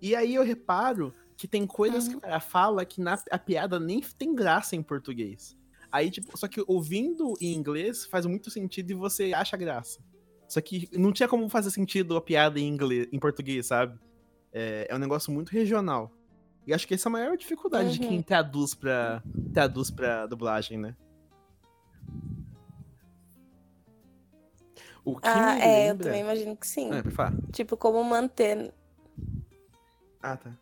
[0.00, 3.80] E aí eu reparo que tem coisas que o cara fala que na, a piada
[3.80, 5.56] nem tem graça em português.
[5.90, 10.00] Aí, tipo, só que ouvindo em inglês faz muito sentido e você acha graça.
[10.48, 13.98] Só que não tinha como fazer sentido a piada em inglês, em português, sabe?
[14.54, 16.10] É, é um negócio muito regional.
[16.66, 18.08] E acho que essa é a maior dificuldade de Uhum.
[18.08, 19.20] quem traduz pra,
[19.52, 20.94] traduz pra dublagem, né?
[25.04, 26.04] O que Ah, é, eu lembra...
[26.06, 26.90] também imagino que sim.
[26.90, 27.02] É.
[27.52, 28.72] Tipo, como manter.
[30.22, 30.56] Ah, tá.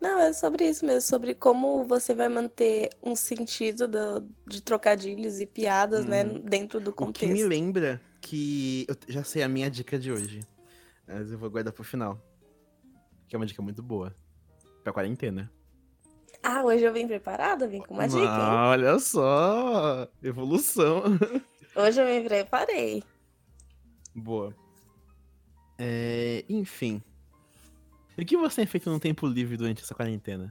[0.00, 5.40] Não, é sobre isso mesmo, sobre como você vai manter um sentido do- de trocadilhos
[5.40, 6.40] e piadas, né, Hum.
[6.40, 7.46] dentro do O que me contexto.
[7.48, 8.84] lembra que.
[8.88, 10.40] Eu já sei a minha dica de hoje.
[11.06, 12.18] Mas eu vou guardar pro final.
[13.28, 14.14] Que é uma dica muito boa.
[14.82, 15.50] Pra quarentena.
[16.42, 18.28] Ah, hoje eu vim preparada, vim com uma dica?
[18.28, 20.06] Ah, olha só!
[20.22, 21.02] Evolução.
[21.74, 23.02] Hoje eu me preparei.
[24.14, 24.54] Boa.
[25.76, 27.02] É, enfim.
[28.16, 30.50] O que você tem feito no tempo livre durante essa quarentena?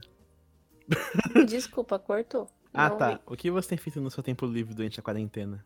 [1.48, 2.46] Desculpa, cortou.
[2.74, 3.08] Ah, Não tá.
[3.10, 3.20] ouvi.
[3.26, 5.64] O que você tem feito no seu tempo livre durante a quarentena?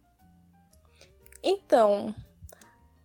[1.42, 2.14] Então,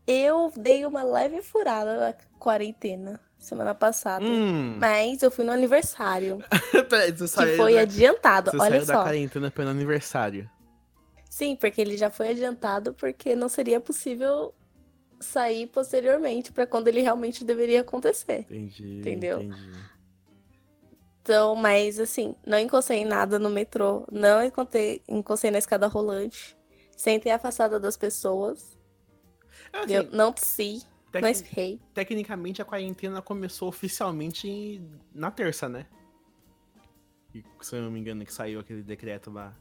[0.05, 4.23] eu dei uma leve furada na quarentena semana passada.
[4.25, 4.77] Hum.
[4.79, 6.43] Mas eu fui no aniversário,
[6.89, 8.51] Peraí, você que saiu, foi da, adiantado.
[8.51, 9.03] você Olha saiu da só.
[9.03, 10.49] quarentena pelo aniversário.
[11.29, 14.53] Sim, porque ele já foi adiantado porque não seria possível
[15.19, 18.41] sair posteriormente para quando ele realmente deveria acontecer.
[18.49, 18.99] Entendi.
[18.99, 19.41] Entendeu?
[19.41, 19.93] Entendi.
[21.21, 26.57] Então, mas assim, não encostei em nada no metrô, não encostei, encostei na escada rolante,
[26.97, 28.77] sentei afastada das pessoas,
[29.71, 31.79] Assim, eu não tossi, tec- não espirrei.
[31.93, 34.81] Tecnicamente a quarentena começou oficialmente
[35.13, 35.85] na terça, né?
[37.33, 39.55] E, se eu não me engano, que saiu aquele decreto lá.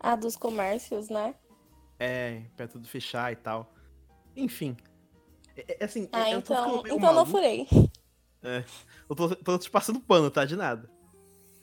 [0.00, 1.34] A dos comércios, né?
[1.98, 3.72] É, pra tudo fechar e tal.
[4.34, 4.76] Enfim.
[5.56, 7.30] É, é assim, Ah, tô então, então não maluco.
[7.30, 7.68] furei.
[9.08, 10.44] Eu tô, tô te passando pano, tá?
[10.44, 10.90] De nada.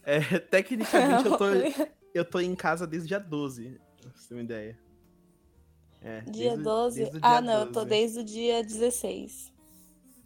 [0.03, 1.45] É, tecnicamente eu tô,
[2.13, 4.79] eu tô em casa desde dia 12, pra você ter uma ideia.
[6.01, 6.99] É, Dia desde o- 12?
[6.99, 7.89] desde Ah, dia não, eu tô 12.
[7.89, 9.53] desde o dia 16.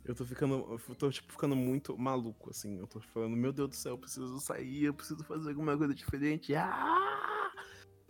[0.05, 0.79] Eu tô ficando.
[0.89, 2.77] Eu tô, tipo, ficando muito maluco, assim.
[2.77, 5.93] Eu tô falando, meu Deus do céu, eu preciso sair, eu preciso fazer alguma coisa
[5.95, 6.53] diferente.
[6.55, 7.51] Ah!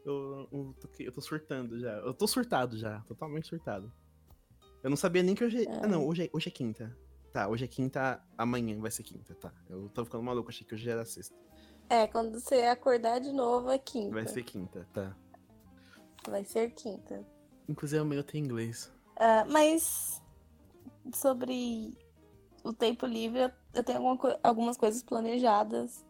[0.04, 1.91] Eu, eu, tô, eu tô surtando já.
[1.99, 3.93] Eu tô surtado já, totalmente surtado.
[4.84, 5.65] Eu não sabia nem que hoje.
[5.82, 6.97] Ah, não, hoje é, hoje é quinta.
[7.32, 9.52] Tá, hoje é quinta, amanhã vai ser quinta, tá.
[9.69, 11.34] Eu tô ficando maluco, achei que hoje era sexta.
[11.89, 14.12] É, quando você acordar de novo é quinta.
[14.13, 15.15] Vai ser quinta, tá.
[16.28, 17.26] Vai ser quinta.
[17.67, 18.91] Inclusive amanhã eu tenho inglês.
[19.15, 20.21] Ah, mas
[21.13, 21.97] sobre
[22.63, 26.06] o tempo livre, eu- tenho alguma co- algumas coisas planejadas,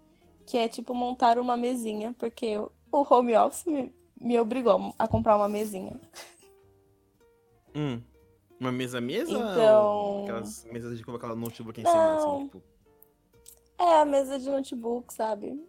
[0.45, 5.07] que é tipo montar uma mesinha, porque o o home office me, me obrigou a
[5.07, 5.99] comprar uma mesinha.
[7.75, 7.99] Hum.
[8.59, 9.31] Uma mesa mesa?
[9.31, 12.43] Então- aquelas mesas de colocar o notebook em cima, assim, Não.
[12.43, 12.61] tipo.
[13.79, 15.59] É, a mesa de notebook, sabe?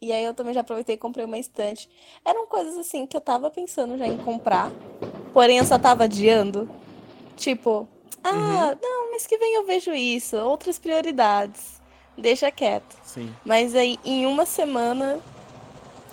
[0.00, 1.88] E aí eu também já aproveitei e comprei uma estante.
[2.24, 4.70] Eram coisas assim que eu tava pensando já em comprar,
[5.34, 6.70] porém eu só tava adiando.
[7.36, 7.86] Tipo,
[8.22, 11.82] ah, não, mês que vem eu vejo isso, outras prioridades.
[12.16, 12.96] Deixa quieto.
[13.02, 13.34] Sim.
[13.44, 15.20] Mas aí, em uma semana,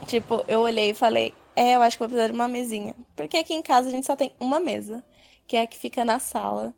[0.08, 2.96] tipo, eu olhei e falei, é, eu acho que vou precisar de uma mesinha.
[3.16, 5.04] Porque aqui em casa a gente só tem uma mesa,
[5.48, 6.74] que é a que fica na sala.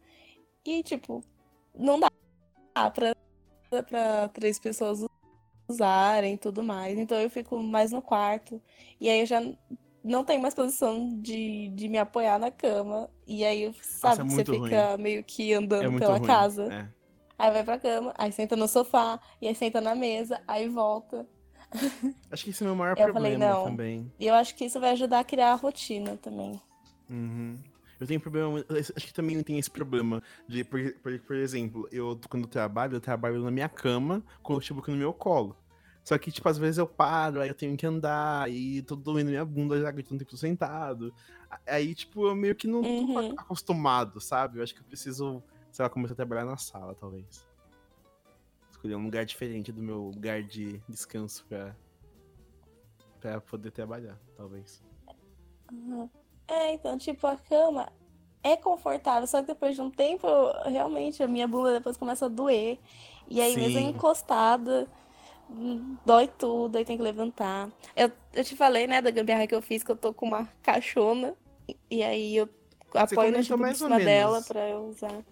[0.66, 1.24] E, tipo,
[1.74, 2.12] não dá
[2.74, 3.16] pra,
[3.84, 5.06] pra três pessoas
[5.68, 6.98] usarem e tudo mais.
[6.98, 8.62] Então eu fico mais no quarto.
[9.00, 9.42] E aí eu já
[10.04, 13.10] não tenho mais posição de, de me apoiar na cama.
[13.26, 16.28] E aí, sabe, é você fica meio que andando É pela ruim.
[16.28, 16.74] casa.
[16.74, 16.90] É.
[17.38, 21.28] Aí vai pra cama, aí senta no sofá, e aí senta na mesa, aí volta.
[22.32, 23.64] Acho que esse é o meu maior Eu falei, problema não.
[23.64, 24.12] também.
[24.20, 26.62] E eu acho que isso vai ajudar a criar a rotina também.
[27.10, 27.58] Uhum.
[28.00, 28.64] Eu tenho problema.
[28.70, 30.22] Acho que também tem esse problema.
[30.48, 34.54] De, por, por, por exemplo, eu quando eu trabalho, eu trabalho na minha cama com
[34.54, 35.56] o notebook no meu colo.
[36.04, 39.30] Só que, tipo, às vezes eu paro, aí eu tenho que andar, e tô doendo
[39.30, 41.14] minha bunda já que eu tô tempo sentado.
[41.66, 43.36] Aí, tipo, eu meio que não tô Uhum.
[43.38, 44.60] acostumado, sabe?
[44.60, 47.46] Eu acho que eu preciso, sei lá, começar a trabalhar na sala, talvez.
[48.72, 51.76] Escolher um lugar diferente do meu lugar de descanso pra
[53.22, 54.84] pra poder trabalhar, talvez.
[55.72, 56.10] Uhum.
[56.46, 57.90] É, então, tipo, a cama
[58.44, 60.28] é confortável, só que depois de um tempo,
[60.66, 62.78] realmente, a minha bunda depois começa a doer.
[63.30, 63.88] E aí, mesmo Sim.
[63.88, 64.90] encostada,
[66.06, 67.70] dói tudo, aí tem que levantar.
[67.96, 70.46] Eu, eu te falei, né, da gambiarra que eu fiz, que eu tô com uma
[70.62, 71.36] caixona,
[71.90, 72.50] e aí eu
[72.94, 75.24] apoio no tipo em mais ou cima dela pra eu usar.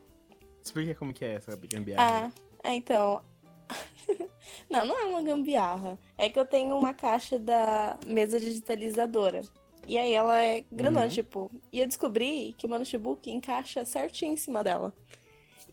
[0.63, 2.31] Explica como que é essa gambiarra.
[2.63, 3.21] Ah, é, então.
[4.69, 5.97] não, não é uma gambiarra.
[6.17, 9.41] É que eu tenho uma caixa da mesa digitalizadora.
[9.87, 11.11] E aí ela é grandona, Uhum.
[11.11, 11.51] tipo.
[11.71, 14.93] E eu descobri que o meu notebook encaixa certinho em cima dela.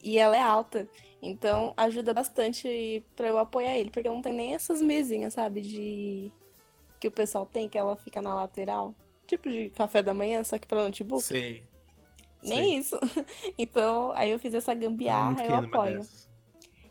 [0.02, 0.88] E ela é alta.
[1.20, 3.90] Então ajuda bastante pra eu apoiar ele.
[3.90, 5.60] Porque não tem nem essas mesinhas, sabe?
[5.60, 6.32] De.
[7.00, 8.94] Que o pessoal tem, que ela fica na lateral.
[9.26, 11.22] Tipo de café da manhã, só que pra notebook.
[11.22, 11.62] Sei.
[12.42, 12.98] Nem isso.
[13.58, 16.00] Então, aí eu fiz essa gambiarra, eu querendo uma apoio.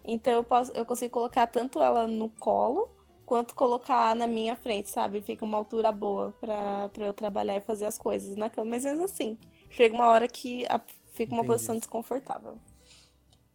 [0.05, 2.89] Então eu posso, eu consigo colocar tanto ela no colo
[3.25, 5.21] quanto colocar na minha frente, sabe?
[5.21, 8.85] Fica uma altura boa pra, pra eu trabalhar e fazer as coisas na cama, mas
[8.85, 9.37] mesmo assim,
[9.69, 10.79] chega uma hora que a-
[11.13, 11.47] fica uma Entendi.
[11.53, 12.57] posição desconfortável.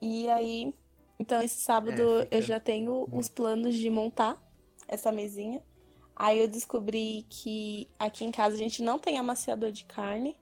[0.03, 0.75] E aí,
[1.17, 4.37] então esse sábado É, eu já tenho os planos de montar
[4.89, 5.63] essa mesinha.
[6.17, 10.37] Aí eu descobri que aqui em casa a gente não tem amaciador de carne,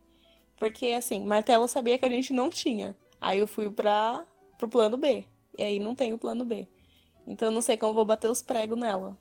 [0.57, 2.97] porque assim, martelo eu sabia que a gente não tinha.
[3.21, 5.27] Aí eu fui para pro plano B.
[5.59, 6.67] E aí não tem o plano B.
[7.27, 9.15] Então eu não sei como eu vou bater os pregos nela.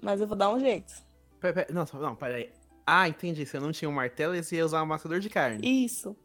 [0.00, 0.94] Mas eu vou dar um jeito.
[1.40, 2.52] Pera, pera, não, não, peraí.
[2.86, 3.44] Ah, entendi.
[3.44, 5.84] Você não tinha um martelo e você ia usar um amassador de carne.
[5.84, 6.16] Isso.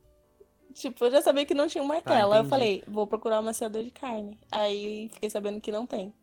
[0.73, 2.33] Tipo, eu já sabia que não tinha um martelo.
[2.33, 4.37] aí eu falei, vou procurar um amaciador de carne.
[4.51, 6.13] Aí fiquei sabendo que não tem.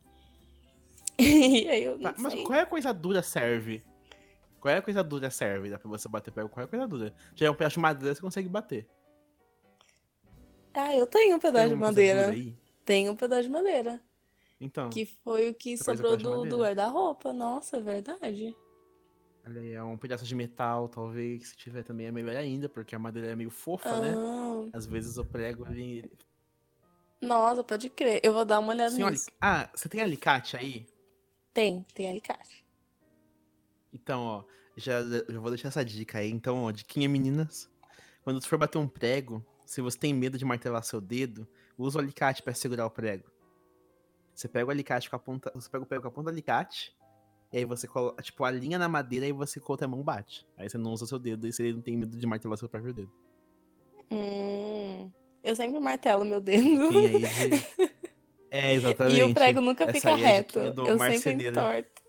[1.18, 3.82] e aí eu Tá, mas qual é a coisa dura serve?
[4.60, 5.70] Qual é a coisa dura serve?
[5.70, 6.48] Dá pra você bater prego?
[6.48, 7.14] Qual é a coisa dura?
[7.34, 8.86] Já é um pedaço de madeira, você consegue bater.
[10.74, 12.34] Ah, eu tenho um pedaço de madeira.
[12.84, 14.00] Tenho um pedaço de madeira.
[14.60, 17.32] Então, Que foi o que sobrou do, do guarda-roupa.
[17.32, 18.54] Nossa, é verdade.
[19.44, 21.48] É um pedaço de metal, talvez.
[21.48, 24.14] Se tiver também é melhor ainda, porque a madeira é meio fofa, né?
[24.16, 26.10] Ah, Às vezes o prego ele.
[27.20, 28.20] nossa, pode crer.
[28.22, 29.10] Eu vou dar uma olhada olha.
[29.10, 29.30] nisso.
[29.40, 30.86] Ah, você tem alicate aí?
[31.52, 32.64] Tem, tem alicate.
[33.92, 34.44] Então, ó,
[34.76, 36.30] já, já vou deixar essa dica aí.
[36.30, 37.68] Então, ó, diquinha meninas.
[38.22, 41.98] Quando você for bater um prego, se você tem medo de martelar seu dedo, usa
[41.98, 43.30] o alicate pra segurar o prego.
[44.34, 46.34] Você pega o alicate com a ponta, você pega o prego com a ponta do
[46.34, 46.94] alicate,
[47.52, 50.02] e aí você coloca, tipo, a linha na madeira e você com a outra mão
[50.02, 50.46] bate.
[50.56, 52.94] Aí você não usa seu dedo e você não tem medo de martelar seu próprio
[52.94, 53.12] dedo.
[54.10, 55.10] Hum,
[55.42, 56.88] eu sempre martelo meu dedo.
[56.88, 57.66] Quem aí de...
[58.52, 59.16] É, exatamente.
[59.20, 60.72] E o prego nunca Essa fica é reto.
[60.72, 62.02] do Eu sempre entorto.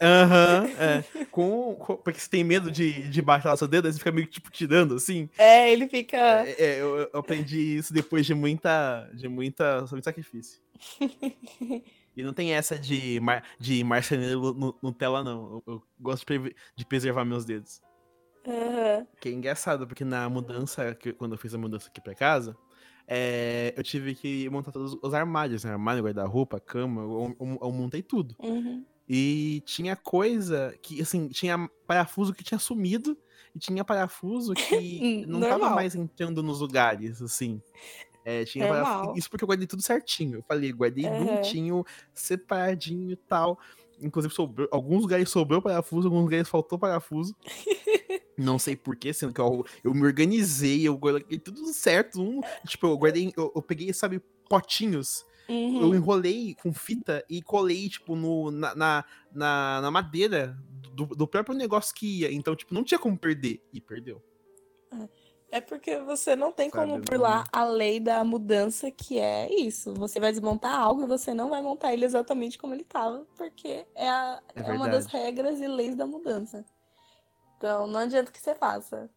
[0.00, 1.04] Aham, é.
[1.30, 4.26] Com, com- porque você tem medo de, de martelar seu dedo, aí você fica meio
[4.26, 5.30] tipo, tirando, assim.
[5.38, 6.16] É, ele fica.
[6.16, 10.60] É, é, eu, eu aprendi isso depois de muita, de muita, muito sacrifício.
[12.16, 15.62] E não tem essa de, mar, de marceneiro no, Nutella, não.
[15.66, 17.80] Eu, eu gosto de, pre- de preservar meus dedos.
[18.46, 19.06] Aham.
[19.20, 22.56] Que é engraçado, porque na mudança, que, quando eu fiz a mudança aqui pra casa,
[23.06, 25.72] é, eu tive que montar todos os armários, né?
[25.72, 28.34] Armário, guarda-roupa, cama, eu, eu- eu montei tudo.
[28.40, 28.84] Uhum.
[29.08, 33.16] E tinha coisa que, assim, tinha parafuso que tinha sumido
[33.54, 37.60] e tinha parafuso que não tava mais entrando nos lugares, assim.
[38.24, 39.16] É, tinha parafuso- Normal.
[39.18, 40.38] Isso porque eu guardei tudo certinho.
[40.38, 41.24] Eu falei, guardei Aham.
[41.24, 43.58] bonitinho, separadinho e tal.
[44.00, 47.34] Inclusive, sobrou, alguns lugares sobrou parafuso, alguns lugares faltou parafuso.
[48.38, 52.20] Não sei porquê, sendo que eu, eu me organizei, eu guardei tudo certo.
[52.20, 55.94] Um, tipo, eu guardei, eu, eu peguei, sabe, potinhos eu Uhum.
[55.94, 59.04] enrolei com fita e colei, tipo, no, na, na,
[59.34, 60.56] na, na madeira
[60.94, 62.32] do, do próprio negócio que ia.
[62.32, 63.60] Então, tipo, não tinha como perder.
[63.72, 64.22] E perdeu.
[65.52, 69.52] É porque você não tem Sabe, como não- burlar a lei da mudança, que é
[69.52, 69.92] isso.
[69.94, 73.86] Você vai desmontar algo e você não vai montar ele exatamente como ele estava, porque
[73.94, 76.64] é, a- É é uma das regras e leis da mudança.
[77.58, 79.10] Então, não adianta que você faça.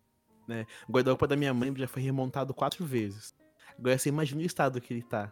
[0.88, 3.34] O guarda-roupa da minha mãe já foi remontado quatro vezes.
[3.80, 5.32] Agora você imagina o estado que ele tá.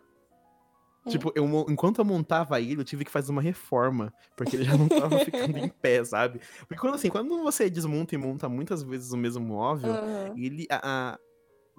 [1.06, 1.10] Hum.
[1.10, 4.14] Tipo, eu, enquanto eu montava ele, eu tive que fazer uma reforma.
[4.38, 6.40] Porque ele já não tava ficando em pé, sabe?
[6.68, 10.66] Porque quando assim, quando você desmonta e monta muitas vezes o mesmo móvel, Aham, ele
[10.70, 11.20] a- a-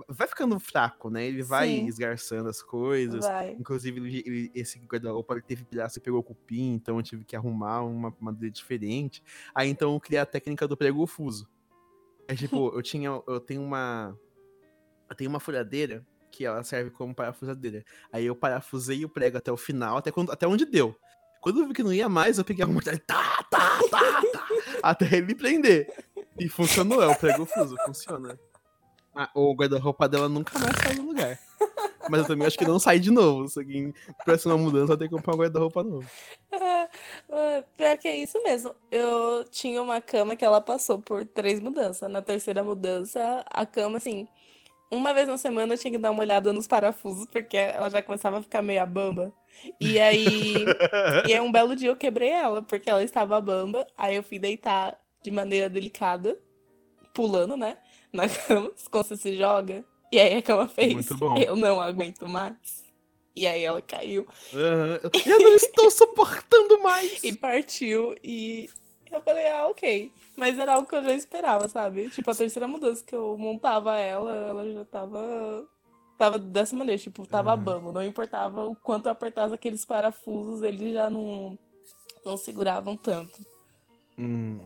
[0.09, 1.25] vai ficando fraco, né?
[1.27, 1.87] Ele vai Sim.
[1.87, 3.25] esgarçando as coisas.
[3.25, 3.53] vai.
[3.53, 7.83] Inclusive, ele- ele- esse guarda-roupa teve pedaço e pegou cupim, então eu tive que arrumar
[7.83, 9.23] uma madeira diferente.
[9.55, 11.49] Aí então eu criei a técnica do prego fuso.
[12.29, 13.09] É tipo, eu tinha.
[13.27, 14.19] Eu tenho uma.
[15.09, 17.85] Eu tenho uma furadeira que ela serve como parafusadeira.
[18.13, 20.97] Aí eu parafusei o prego até o final, até, quando, até onde deu.
[21.41, 24.23] Quando eu vi que não ia mais, eu peguei a martelo e tá, tá, tá,
[24.33, 24.49] tá,
[24.83, 25.93] até ele prender.
[26.39, 28.39] E funcionou, é o prego fuso, funciona.
[29.15, 31.39] Ah, o guarda-roupa dela nunca mais sai do lugar.
[32.11, 33.49] Mas eu também acho que não sai de novo.
[33.49, 33.95] Se alguém
[34.25, 36.09] próxima mudança, ter que comprar um guarda-roupa novo.
[37.31, 38.75] Ah, Pior que é isso mesmo.
[38.91, 42.11] Eu tinha uma cama que ela passou por três mudanças.
[42.11, 44.29] Na terceira mudança, a cama, assim,
[44.95, 48.03] uma vez na semana eu tinha que dar uma olhada nos parafusos, porque ela já
[48.03, 49.33] começava a ficar meio bamba.
[49.81, 50.65] E aí,
[51.29, 53.87] e aí um belo dia eu quebrei ela, porque ela estava bamba.
[53.97, 56.39] Aí eu fui deitar de maneira delicada,
[57.13, 57.79] pulando, né?
[58.13, 59.85] Na cama, quando você se joga.
[60.13, 60.93] E aí a cama fez.
[60.93, 61.37] Muito bom.
[61.37, 62.85] Eu não aguento mais.
[63.37, 65.01] E aí ela caiu Aham.
[65.27, 67.25] Eu não estou suportando mais.
[67.25, 68.15] e partiu.
[68.23, 68.71] E
[69.13, 70.13] eu falei, ah, ok.
[70.37, 72.09] Mas era algo que eu já esperava, sabe?
[72.11, 75.67] Tipo, a terceira mudança que eu montava ela, ela já tava.
[76.17, 77.63] Tava dessa maneira, tipo, tava Aham.
[77.63, 77.93] bambo.
[77.93, 81.59] Não importava o quanto eu apertasse aqueles parafusos, eles já não,
[82.25, 83.45] não seguravam tanto.
[84.19, 84.61] Hum.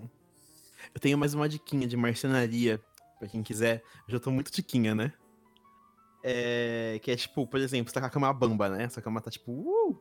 [0.94, 2.81] Eu tenho mais uma diquinha de marcenaria,
[3.18, 3.83] pra quem quiser.
[4.07, 5.12] Eu já tô muito diquinha, né?
[6.22, 8.85] É, que é tipo, por exemplo, você tá com a cama bamba, né?
[8.85, 9.53] Essa cama tá tipo.
[9.53, 10.01] Uh!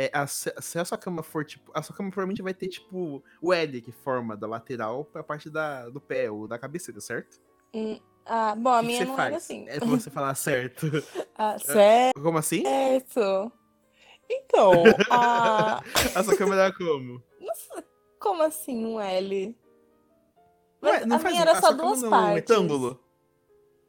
[0.00, 1.72] É, a- se, a sua cama for tipo.
[1.74, 5.50] A sua cama provavelmente vai ter tipo o L que forma da lateral pra parte
[5.50, 7.40] da, do pé ou da cabeceira, certo?
[7.74, 9.26] Hum, ah, bom, a minha não faz?
[9.26, 9.64] era assim.
[9.66, 10.86] É pra você falar certo.
[11.34, 12.22] Ah, certo.
[12.22, 12.62] Como assim?
[14.30, 14.72] Então,
[15.10, 15.82] a...
[16.14, 17.20] A sua cama era como?
[18.20, 19.58] como assim um L?
[20.80, 22.34] Mas a faz- minha era a só duas não é um partes.
[22.34, 23.04] retângulo?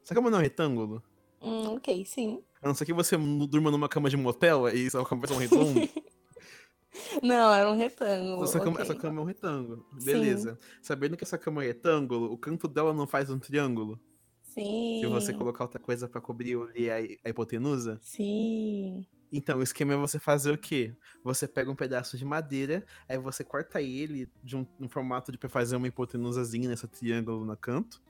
[0.04, 1.04] Sua cama não é um retângulo?
[1.40, 2.44] Hum, ok, sim.
[2.62, 3.18] A não ser que você
[3.50, 5.90] durma numa cama de motel e sua cama vai ser um redondo.
[7.22, 8.44] Não, era um retângulo.
[8.44, 8.82] Essa cama, ok.
[8.82, 9.86] essa cama é um retângulo.
[9.98, 10.06] Sim.
[10.06, 10.60] Beleza.
[10.82, 14.00] Sabendo que essa cama é retângulo, o canto dela não faz um triângulo.
[14.42, 15.00] Sim.
[15.02, 18.00] Se você colocar outra coisa pra cobrir ali a, hipotenusa.
[18.02, 19.06] Sim.
[19.32, 20.96] Então, o esquema é você fazer o quê?
[21.24, 25.38] Você pega um pedaço de madeira, aí você corta ele de um, um formato de
[25.48, 28.02] fazer uma hipotenusazinha nesse triângulo no canto.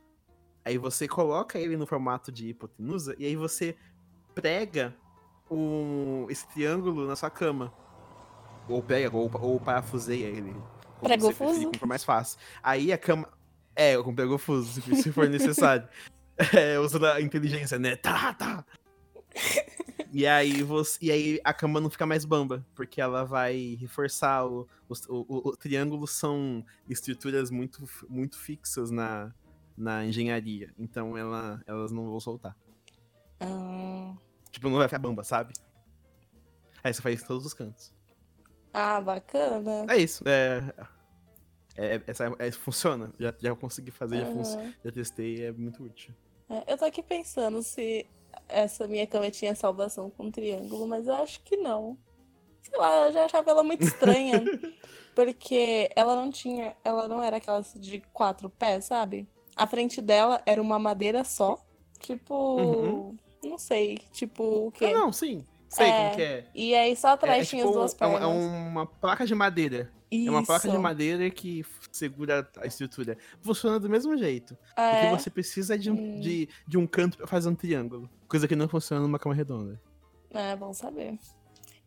[0.63, 3.75] Aí você coloca ele no formato de hipotenusa e aí você
[4.33, 4.95] prega
[5.49, 7.73] um, esse triângulo na sua cama.
[8.67, 10.55] Ou pega, ou, ou parafuseia ele.
[11.01, 11.79] Pregou preferir, fuso?
[11.79, 12.39] for mais fácil.
[12.61, 13.27] Aí a cama.
[13.75, 15.87] É, com pregou fuso, se, se for necessário.
[16.53, 17.95] É, usando a inteligência, né?
[17.95, 18.65] Tá, tá.
[20.11, 24.43] E aí, você, e aí a cama não fica mais bamba, porque ela vai reforçar
[24.43, 29.31] o, o, o, o triângulo são estruturas muito, muito fixas na,
[29.77, 30.73] na engenharia.
[30.79, 32.57] Então ela, elas não vão soltar.
[33.39, 34.13] Ah,
[34.51, 35.53] Tipo, não vai ficar bamba, sabe?
[36.83, 37.93] Aí você faz em todos os cantos.
[38.73, 39.85] ah, bacana.
[39.89, 40.23] É isso.
[40.27, 40.61] É,
[41.77, 43.11] é, essa, é, funciona.
[43.19, 44.73] Já, já consegui fazer, já, fun- Aham.
[44.83, 46.13] já testei, é muito útil.
[46.49, 48.05] É, eu tô aqui pensando se
[48.47, 51.97] essa minha cama tinha salvação com triângulo, mas eu acho que não.
[52.61, 54.43] Sei lá, eu já achava ela muito estranha.
[55.15, 56.75] porque ela não tinha.
[56.83, 59.27] Ela não era aquelas de quatro pés, sabe?
[59.55, 61.63] A frente dela era uma madeira só.
[61.99, 62.55] Tipo.
[62.57, 63.17] Uhum.
[63.43, 63.99] Não sei.
[64.11, 64.85] Tipo o quê?
[64.85, 65.45] Ah, não, sim.
[65.67, 66.45] Sei É, como que é.
[66.55, 68.21] E aí só atrás É, é tinha tipo as duas é pernas.
[68.21, 69.91] é uma placa de madeira.
[70.11, 70.81] É uma placa de Isso.
[70.81, 73.15] madeira que segura a estrutura.
[73.43, 74.57] Funciona do mesmo jeito.
[74.75, 75.01] O É.
[75.11, 76.19] que você precisa é de um, Hum.
[76.19, 78.09] de, de um canto pra fazer um triângulo.
[78.27, 79.79] Coisa que não funciona numa cama redonda.
[80.31, 81.19] É, bom saber.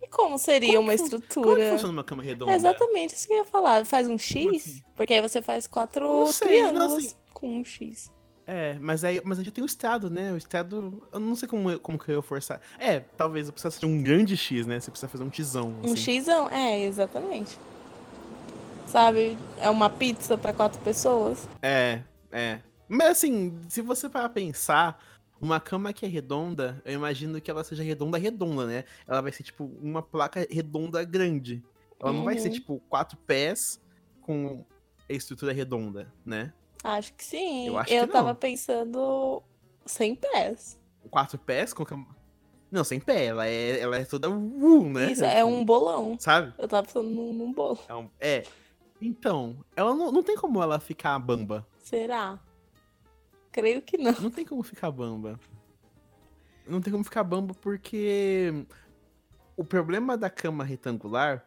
[0.00, 1.70] E como seria Como uma fun- Como estrutura?
[1.72, 2.52] funciona numa cama redonda?
[2.52, 3.84] É exatamente isso que eu ia falar.
[3.84, 4.82] Faz um X, assim?
[4.94, 8.12] porque aí você faz quatro sei, triângulos assim- com um X.
[8.46, 10.32] É, mas aí, mas aí já tem o estado, né?
[10.32, 11.02] O estado.
[11.12, 12.60] Eu não sei como, como que eu ia forçar.
[12.78, 14.80] É, talvez eu precisasse de um grande X, né?
[14.80, 15.74] Você precisa fazer um Xão.
[15.82, 16.22] Um assim.
[16.22, 16.48] Xão?
[16.50, 17.56] É, exatamente.
[18.86, 19.38] Sabe?
[19.58, 21.48] É uma pizza pra quatro pessoas.
[21.62, 22.58] É, é.
[22.88, 25.02] Mas assim, se você para pensar,
[25.40, 28.84] uma cama que é redonda, eu imagino que ela seja redonda, redonda, né?
[29.06, 31.62] Ela vai ser tipo uma placa redonda grande.
[31.98, 32.54] Ela não vai ser Uhum.
[32.54, 33.80] tipo quatro pés
[34.20, 34.64] com
[35.08, 36.52] a estrutura redonda, né?
[36.82, 37.68] Acho que sim.
[37.68, 38.34] Eu acho que tava não.
[38.34, 39.42] pensando
[39.86, 40.78] sem pés.
[41.10, 42.06] Quatro pés com cama...
[42.70, 45.12] Não, sem pé, ela é, ela é toda uh, né?
[45.12, 46.16] Isso, é um bolão.
[46.18, 46.54] Sabe?
[46.56, 47.78] Eu tava pensando num, num bolo.
[47.86, 48.44] É, um- é.
[48.98, 51.66] Então, ela não, não tem como ela ficar bamba.
[51.78, 52.40] Será?
[53.50, 54.12] Creio que não.
[54.12, 55.38] Não tem como ficar bamba.
[56.66, 58.64] Não tem como ficar bamba porque
[59.56, 61.46] o problema da cama retangular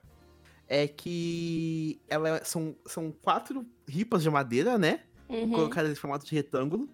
[0.68, 5.02] é que ela são, são quatro ripas de madeira, né?
[5.30, 5.52] Uhum.
[5.52, 6.90] Colocadas em formato de retângulo.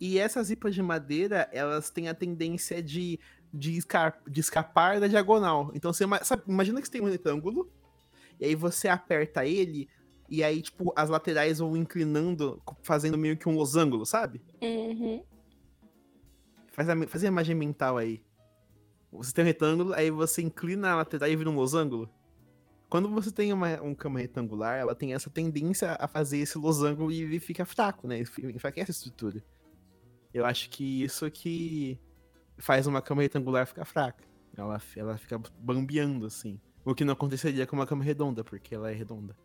[0.00, 3.18] E essas ripas de madeira, elas têm a tendência de,
[3.52, 3.78] de,
[4.28, 5.70] de escapar da diagonal.
[5.74, 7.70] Então você sabe, imagina que você tem um retângulo,
[8.38, 9.88] e aí você aperta ele,
[10.28, 14.42] e aí, tipo, as laterais vão inclinando, fazendo meio que um losango, sabe?
[14.60, 15.22] Uhum.
[16.72, 18.22] Faz a, faz a imagem mental aí.
[19.12, 22.08] Você tem um retângulo, aí você inclina a lateral e vira um losango.
[22.88, 27.10] Quando você tem uma um cama retangular, ela tem essa tendência a fazer esse losango
[27.10, 28.20] e ele fica fraco, né?
[28.20, 29.42] Ele Enfraquece a estrutura.
[30.32, 31.98] Eu acho que isso que
[32.58, 34.24] faz uma cama retangular ficar fraca.
[34.56, 36.60] Ela, ela fica bambeando, assim.
[36.84, 39.36] O que não aconteceria com uma cama redonda, porque ela é redonda.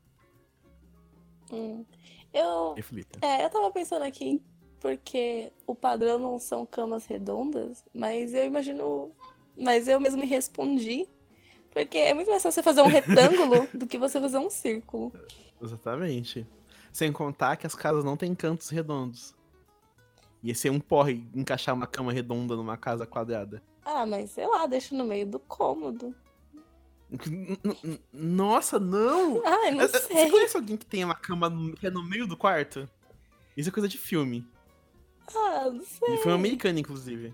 [1.51, 1.85] Hum.
[2.33, 2.73] Eu.
[2.75, 3.19] Reflita.
[3.25, 4.41] É, eu tava pensando aqui,
[4.79, 9.11] porque o padrão não são camas redondas, mas eu imagino.
[9.57, 11.07] Mas eu mesmo me respondi.
[11.71, 15.11] Porque é muito mais fácil você fazer um retângulo do que você fazer um círculo.
[15.61, 16.45] Exatamente.
[16.91, 19.33] Sem contar que as casas não têm cantos redondos.
[20.43, 23.61] Ia ser um porre encaixar uma cama redonda numa casa quadrada.
[23.85, 26.13] Ah, mas sei lá, deixa no meio do cômodo.
[28.13, 29.41] Nossa, não!
[29.45, 30.29] Ai, não Você sei.
[30.31, 32.89] conhece alguém que tem uma cama que é no meio do quarto?
[33.55, 34.47] Isso é coisa de filme.
[35.33, 36.15] Ah, não sei.
[36.15, 37.33] De filme americano, inclusive.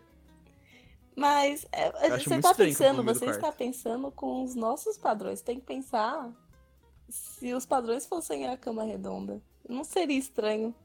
[1.18, 3.58] Mas é, você tá eu tô pensando, você está quarto.
[3.58, 5.42] pensando com os nossos padrões.
[5.42, 6.30] Tem que pensar
[7.10, 9.42] se os padrões fossem a cama redonda.
[9.68, 10.76] Não seria estranho.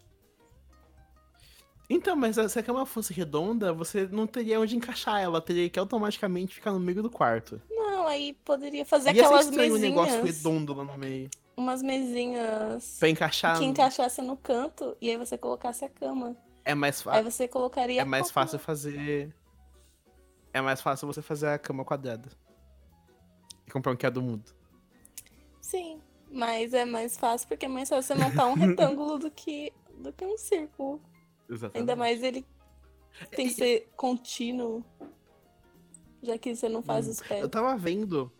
[1.91, 5.41] Então, mas se a cama fosse redonda, você não teria onde encaixar ela.
[5.43, 7.61] Teria que automaticamente ficar no meio do quarto.
[7.70, 10.37] Não, aí poderia fazer Ia ser aquelas estranho o negócio mesinhas.
[10.39, 11.28] redondo lá no meio.
[11.55, 13.59] Umas mesinhas Pra encaixar.
[13.59, 16.35] que encaixasse no canto e aí você colocasse a cama.
[16.64, 17.30] É mais Aí fácil.
[17.30, 19.35] você colocaria É mais fácil fazer.
[20.53, 22.28] É mais fácil você fazer a cama quadrada.
[23.66, 24.53] E comprar um que é do mundo.
[25.61, 26.00] Sim,
[26.30, 30.12] mas é mais fácil porque é mais fácil você montar um retângulo do que, do
[30.12, 31.00] que um círculo.
[31.48, 31.78] Exatamente.
[31.78, 32.44] Ainda mais ele
[33.30, 34.84] tem que ser contínuo.
[36.22, 37.40] Já que você não faz Hum, os pés.
[37.42, 38.30] Eu tava vendo.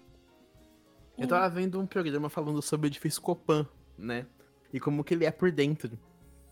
[1.19, 1.29] Eu Hum.
[1.29, 3.67] tava vendo um programa falando sobre o edifício Copan,
[3.99, 4.27] né?
[4.73, 5.99] E como que ele é por dentro.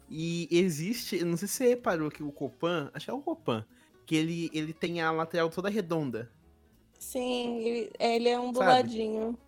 [0.09, 3.23] E existe, eu não sei se você reparou que o Copan, acho que é o
[3.23, 3.65] Copan,
[4.11, 6.29] que ele, ele tem a lateral toda redonda.
[6.99, 9.39] Sim, ele, ele é onduladinho.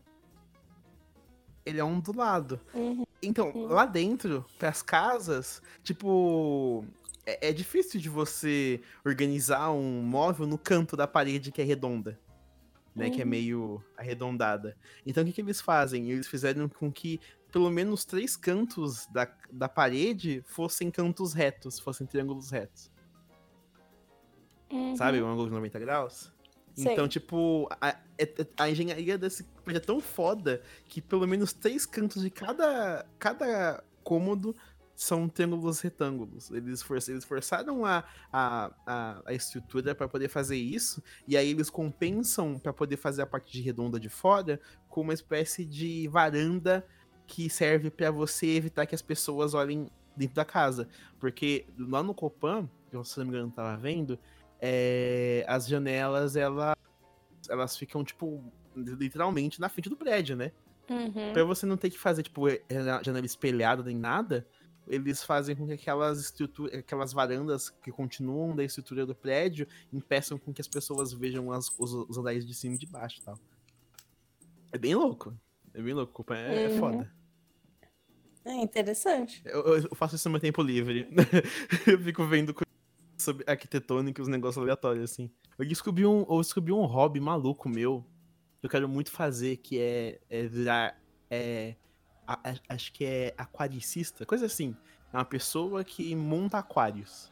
[1.66, 2.60] Ele é ondulado.
[2.72, 3.04] Uhum.
[3.20, 3.66] Então, Hum.
[3.66, 6.84] lá dentro, pras casas, tipo.
[7.26, 12.16] É, é difícil de você organizar um móvel no canto da parede que é redonda.
[12.94, 13.10] Né?
[13.10, 13.30] Que é Uhum.
[13.30, 14.76] meio arredondada.
[15.04, 16.08] Então, o que, que eles fazem?
[16.08, 17.18] Eles fizeram com que
[17.50, 22.91] pelo menos três cantos da, da parede fossem cantos retos, fossem triângulos retos.
[24.72, 24.96] Uhum.
[24.96, 25.22] Sabe?
[25.22, 26.32] Um ângulo de 90 graus.
[26.74, 26.92] Sei.
[26.92, 31.84] Então, tipo, a, é- a engenharia desse prédio é tão foda que pelo menos três
[31.84, 34.56] cantos de cada, cada cômodo
[34.94, 36.50] são triângulos retângulos.
[36.50, 41.50] Eles, for, eles forçaram a, a, a, a estrutura para poder fazer isso, e aí
[41.50, 46.08] eles compensam para poder fazer a parte de redonda de fora com uma espécie de
[46.08, 46.86] varanda
[47.26, 50.88] que serve para você evitar que as pessoas olhem dentro da casa.
[51.18, 54.18] Porque lá no Copan, que eu, se não me engano, tava vendo,
[54.64, 56.76] é, as janelas, ela,
[57.50, 58.40] elas ficam, tipo,
[58.76, 60.52] literalmente na frente do prédio, né?
[60.88, 61.32] Uhum.
[61.32, 62.60] Pra você não ter que fazer, tipo, é,
[63.04, 64.46] janela espelhada nem nada,
[64.86, 70.38] eles fazem com que aquelas estruturas, aquelas varandas que continuam da estrutura do prédio impeçam
[70.38, 73.24] com que as pessoas vejam as, os, os andares de cima e de baixo e
[73.24, 73.38] tal.
[74.70, 75.36] É bem louco.
[75.74, 76.24] É bem louco.
[76.32, 76.78] É, é Uhum.
[76.78, 77.12] foda.
[78.44, 79.40] É interessante.
[79.44, 81.08] Eu, eu faço isso no meu tempo livre.
[81.86, 82.71] eu fico vendo coisas
[83.22, 85.30] sobre arquitetônica e os negócios aleatórios, assim.
[85.58, 88.04] Eu descobri um, eu descobri um hobby maluco meu
[88.60, 90.98] que eu quero muito fazer, que é, é virar.
[91.30, 91.74] É,
[92.26, 94.76] a- a- acho que é aquaricista, coisa assim.
[95.12, 97.30] É uma pessoa que monta aquários.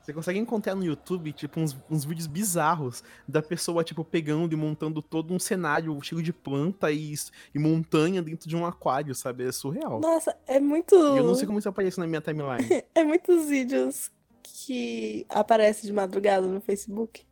[0.00, 4.56] Você consegue encontrar no YouTube, tipo, uns, uns vídeos bizarros da pessoa, tipo, pegando e
[4.56, 7.14] montando todo um cenário cheio de planta e,
[7.54, 9.44] e montanha dentro de um aquário, sabe?
[9.44, 10.00] É surreal.
[10.00, 10.96] Nossa, é muito.
[10.96, 12.82] E eu não sei como isso aparece na minha timeline.
[12.96, 14.10] É muitos vídeos
[14.42, 17.24] que aparecem de madrugada no Facebook.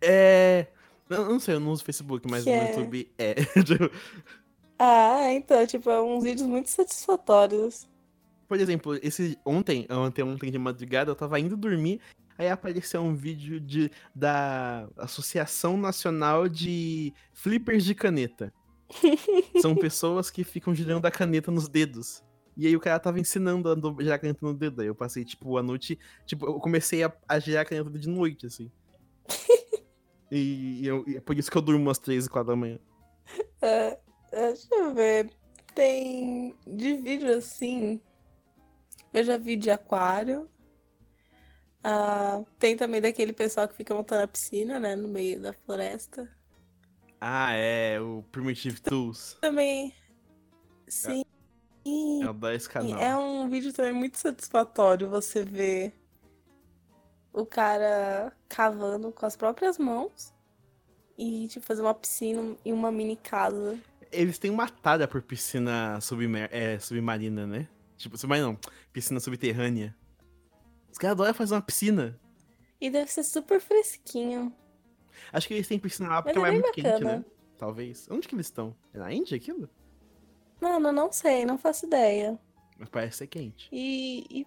[0.00, 0.66] É.
[1.08, 3.34] Eu não sei, eu não uso Facebook, mas Que no é- YouTube é.
[3.64, 3.90] Tipo,
[4.78, 7.86] Ah, então, tipo, é uns vídeos muito satisfatórios.
[8.48, 12.00] Por exemplo, esse ontem, ontem, ontem de madrugada, eu tava indo dormir,
[12.36, 18.52] aí apareceu um vídeo de, da Associação Nacional de Flippers de Caneta.
[19.60, 22.22] São pessoas que ficam girando a caneta nos dedos.
[22.56, 24.80] E aí o cara tava ensinando a girar a caneta no dedo.
[24.82, 25.98] Aí eu passei, tipo, a noite.
[26.26, 28.70] Tipo, eu comecei a, a girar a caneta de noite, assim.
[30.30, 32.78] e, eu- e é por isso que eu durmo às três e quatro da manhã.
[33.60, 33.98] É,
[34.32, 35.30] é, deixa eu ver.
[35.74, 38.00] Tem de vídeo assim.
[39.12, 40.48] Eu já vi de aquário.
[41.84, 44.94] Ah, tem também daquele pessoal que fica montando a piscina, né?
[44.94, 46.28] No meio da floresta.
[47.20, 49.36] Ah, é, o Primitive Tools.
[49.40, 49.94] Também.
[50.88, 51.24] Sim.
[51.84, 52.98] É o da esse canal.
[52.98, 55.92] É um vídeo também muito satisfatório você ver
[57.32, 60.32] o cara cavando com as próprias mãos
[61.18, 63.78] e tipo, fazer uma piscina e uma mini casa.
[64.10, 67.68] Eles têm uma tara por piscina submer é, submarina, né?
[67.96, 68.58] Tipo, submarina não,
[68.92, 69.96] piscina subterrânea.
[70.90, 72.18] Os caras adoram fazer uma piscina.
[72.80, 74.54] E deve ser super fresquinho.
[75.32, 77.16] Acho que eles têm piscina lá porque Mas é é muito quente, bacana.
[77.18, 77.24] né?
[77.56, 78.08] Talvez.
[78.10, 78.76] Onde que eles estão?
[78.92, 79.70] É na Índia aquilo?
[80.62, 82.38] Mano, não sei, não faço ideia.
[82.78, 83.68] Mas parece ser quente.
[83.72, 84.46] E, e,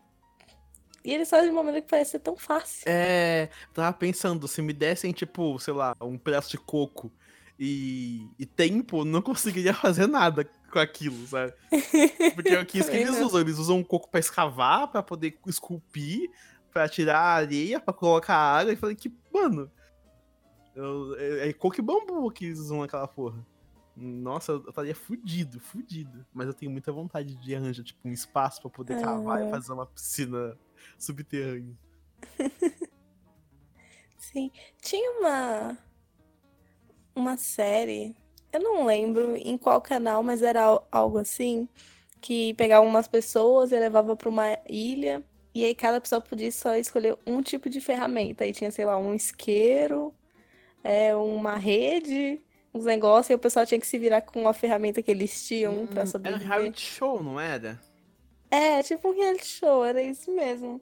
[1.04, 2.84] e eles fazem de uma maneira que parece ser tão fácil.
[2.88, 3.50] É.
[3.74, 7.12] Tava pensando, se me dessem, tipo, sei lá, um pedaço de coco
[7.60, 11.54] e, e tempo, não conseguiria fazer nada com aquilo, sabe?
[12.34, 13.42] Porque é o que isso que eles usam.
[13.42, 16.32] Eles usam um coco pra escavar, pra poder esculpir,
[16.72, 18.72] pra tirar a areia, pra colocar água.
[18.72, 19.70] E falei que, mano.
[20.76, 23.46] eu- é, é coco e bambu que eles usam naquela porra.
[23.96, 26.26] Nossa, eu estaria fudido, fudido.
[26.34, 29.50] Mas eu tenho muita vontade de arranjar, tipo, um espaço pra poder cavar e Ah.
[29.50, 30.58] fazer uma piscina
[31.00, 31.74] subterrânea.
[34.18, 34.52] Sim.
[34.82, 35.78] Tinha uma.
[37.16, 38.16] Uma série.
[38.52, 41.68] Eu não lembro em qual canal, mas era al- algo assim.
[42.22, 45.24] Que pegava umas pessoas e levava pra uma ilha.
[45.54, 48.44] E aí cada pessoa podia só escolher um tipo de ferramenta.
[48.44, 50.14] Aí tinha, sei lá, um isqueiro,
[50.84, 52.42] é, uma rede,
[52.76, 53.30] uns negócios.
[53.30, 56.06] E o pessoal tinha que se virar com a ferramenta que eles tinham pra Hum,
[56.06, 56.48] Era um sobreviver.
[56.48, 57.80] reality show, não era?
[58.52, 60.80] É, tipo um reality show, era isso mesmo.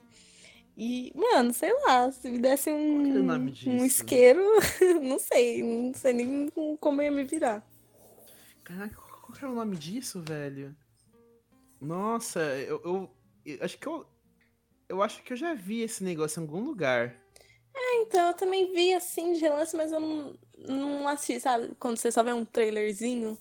[0.76, 4.40] E, mano, sei lá, se me desse um, nome um isqueiro,
[5.02, 7.64] não sei, não sei nem como ia me virar.
[8.64, 10.74] Caraca, qual era o nome disso, velho?
[11.80, 13.10] Nossa, eu, eu-
[13.44, 14.06] eu acho que eu.
[14.88, 17.14] Eu acho que eu já vi esse negócio em algum lugar.
[17.76, 21.74] Então, eu também vi assim de relance, mas eu não, não assisti, sabe?
[21.78, 23.36] Quando você só vê um trailerzinho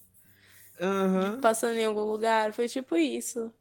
[0.80, 1.40] Aham.
[1.42, 3.54] passando em algum lugar, foi tipo isso.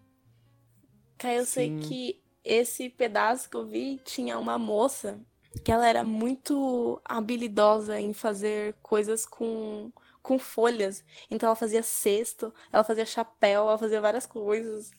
[1.19, 1.79] Que aí eu sei Sim.
[1.81, 5.21] que esse pedaço que eu vi tinha uma moça
[5.65, 9.93] que ela era muito habilidosa em fazer coisas com,
[10.23, 11.05] com folhas.
[11.31, 14.91] Então ela fazia cesto, ela fazia chapéu, ela fazia várias coisas.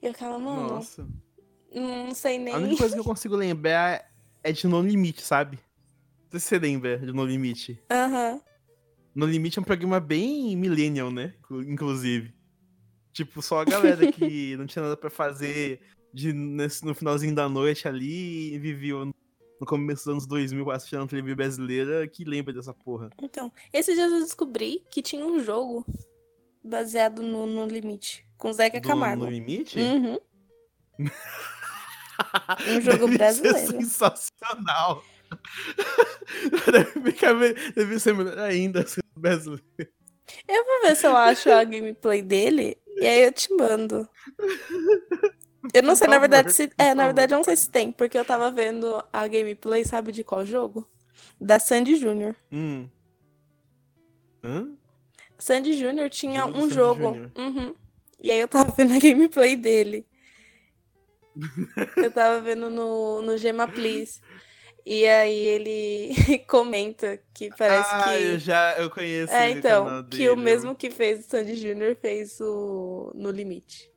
[0.00, 1.08] E eu ficava, mano, Nossa.
[1.74, 2.54] não sei nem.
[2.54, 4.11] A única coisa que eu consigo lembrar
[4.44, 5.58] é de No Limite, sabe?
[6.24, 7.80] Não sei se você lembra de No Limite.
[7.90, 8.40] Aham.
[9.14, 11.34] No Limite é um programa bem millennial, né?
[11.40, 12.32] Inclu- Inclusive.
[13.12, 15.80] Tipo, só a galera que não tinha nada pra fazer
[16.14, 19.14] de, nesse- no finalzinho da noite ali e vivia no
[19.60, 23.10] no começo dos anos 2000 assistindo a TV brasileira que lembra dessa porra.
[23.22, 25.86] Então, esses dias eu descobri que tinha um jogo
[26.64, 29.22] baseado no, no Limite, com Zeca Do Camargo.
[29.24, 29.78] No Limite?
[29.78, 30.18] Uhum.
[32.68, 33.58] Um jogo Deve brasileiro.
[33.58, 35.04] ser sensacional.
[36.70, 37.34] deve, ficar
[37.74, 39.64] deve ser melhor ainda sendo brasileiro.
[40.46, 44.08] Eu vou ver se eu acho a gameplay dele e aí eu te mando.
[45.72, 46.70] Eu não sei, na verdade, se.
[46.76, 50.12] É, na verdade, eu não sei se tem, porque eu tava vendo a gameplay, sabe
[50.12, 50.88] de qual jogo?
[51.40, 52.34] Da Sandy Júnior.
[52.50, 52.88] Hum.
[54.42, 54.68] Hã?
[55.38, 57.08] Sandy Júnior tinha um Sandy jogo.
[57.36, 57.74] Uhum.
[58.20, 60.06] E aí eu tava vendo a gameplay dele.
[61.96, 64.20] Eu tava vendo no, no Gema Please.
[64.84, 66.14] E aí ele
[66.48, 68.22] comenta que parece ah, que.
[68.22, 71.96] eu já eu conheço É, o então, que o mesmo que fez o Sandy Júnior
[71.96, 73.90] fez o No Limite.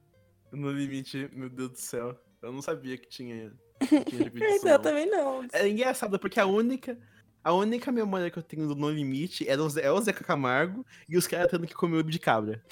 [0.52, 2.18] No limite, meu Deus do céu.
[2.42, 4.80] Eu não sabia que tinha, que tinha Então, eu não.
[4.80, 5.48] também não.
[5.52, 6.98] É engraçado, porque a única.
[7.44, 10.84] A única memória que eu tenho do No Limite o Zé, é o Zeca Camargo
[11.08, 12.64] e os caras tendo que comer ovo de cabra.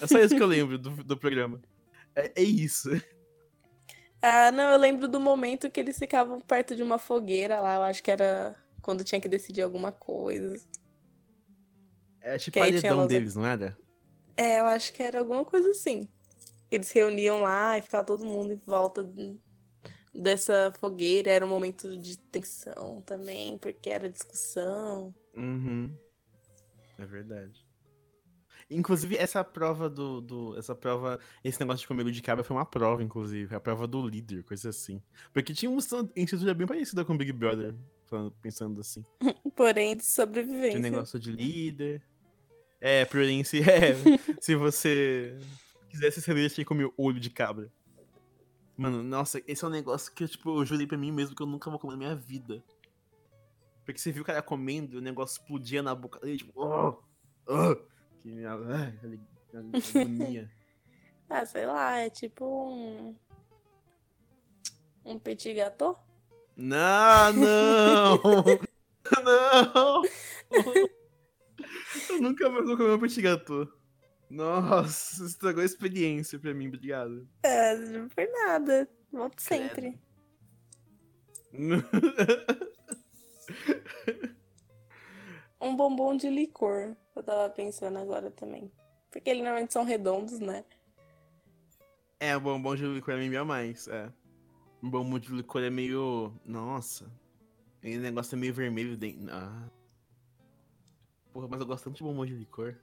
[0.00, 1.60] É só isso que eu lembro do, do programa.
[2.14, 2.90] É, é isso.
[4.22, 7.74] Ah, não, eu lembro do momento que eles ficavam perto de uma fogueira lá.
[7.74, 10.54] Eu acho que era quando tinha que decidir alguma coisa.
[12.20, 13.76] É tipo a paredão deles, não era?
[14.36, 16.08] É, eu acho que era alguma coisa assim.
[16.70, 19.36] Eles se reuniam lá e ficava todo mundo em volta de-
[20.14, 21.30] dessa fogueira.
[21.30, 25.12] Era um momento de tensão também, porque era discussão.
[25.36, 25.94] Uhum.
[26.98, 27.66] É verdade.
[28.74, 30.58] Inclusive, essa prova do, do.
[30.58, 31.18] Essa prova.
[31.42, 33.54] Esse negócio de comer de cabra foi uma prova, inclusive.
[33.54, 35.00] A prova do líder, coisa assim.
[35.32, 37.74] Porque tinha uma instituição bem parecida com o Big Brother,
[38.40, 39.04] pensando assim.
[39.56, 40.78] Porém, de Tinha sobrevivência.
[40.78, 42.02] um negócio de líder.
[42.80, 43.94] É, porém, se, é,
[44.40, 45.38] se você
[45.88, 47.70] quisesse ser líder, tinha que comer olho de cabra.
[48.76, 51.46] Mano, nossa, esse é um negócio que tipo, eu jurei pra mim mesmo que eu
[51.46, 52.64] nunca vou comer na minha vida.
[53.84, 56.98] Porque você viu o cara comendo e o negócio explodia na boca dele, tipo, oh,
[57.46, 57.76] oh,
[58.22, 58.44] que
[59.04, 59.20] ali-
[59.54, 60.50] agonia.
[61.34, 63.16] Ah, sei lá, é tipo um.
[65.02, 65.98] Um petit gâteau?
[66.54, 68.20] Não, não!
[69.24, 70.02] não!
[72.10, 73.66] Eu nunca mais vou comer um petit gâteau.
[74.28, 77.26] Nossa, estragou a experiência pra mim, obrigado.
[77.42, 78.86] É, não foi nada.
[79.10, 79.98] Volto sempre.
[85.62, 86.94] Um bombom de licor.
[87.14, 88.70] Eu tava pensando agora também.
[89.10, 90.64] Porque eles normalmente são redondos, né?
[92.18, 94.10] é, o bombom de licor é meio a mais, é.
[94.82, 96.32] Um bombom de licor é meio.
[96.44, 97.10] Nossa.
[97.82, 99.28] E o negócio é meio vermelho dentro.
[99.30, 99.68] Ah.
[101.32, 102.74] Porra, mas eu gosto tanto de bombom de licor.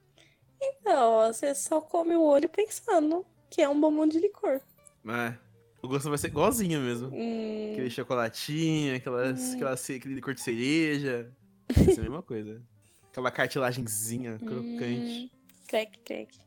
[0.61, 4.59] Então, você só come o olho pensando que é um bombom de licor.
[5.07, 5.37] É.
[5.81, 7.07] O gosto vai ser igualzinho mesmo.
[7.07, 9.55] Hum, Aquele chocolatinho, aquelas, Hum.
[9.55, 11.31] aquela, ce- aquele licor de cereja.
[11.75, 12.61] Vai ser a mesma coisa.
[13.11, 15.31] Aquela cartilagenzinha crocante.
[15.33, 16.37] hum, crack, crack.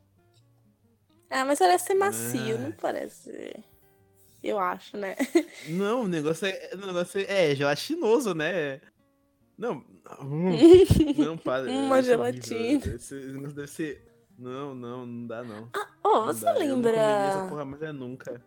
[1.31, 2.59] Ah, mas parece ser macio, Ah.
[2.59, 3.64] não parece.
[4.43, 5.16] Eu acho, né?
[5.68, 6.70] Não, o negócio é.
[6.75, 8.81] O negócio é, é gelatinoso, né?
[9.57, 9.85] Não.
[10.20, 10.51] hum,
[11.16, 11.70] Não, para.
[11.70, 12.85] Uma gelatina.
[12.95, 14.09] Esse negócio deve ser.
[14.39, 15.70] Não, não, não dá não.
[16.03, 16.64] Oh, Não você dá.
[16.64, 17.49] Eu não essa lembra?
[17.49, 18.43] porra, mas é nunca.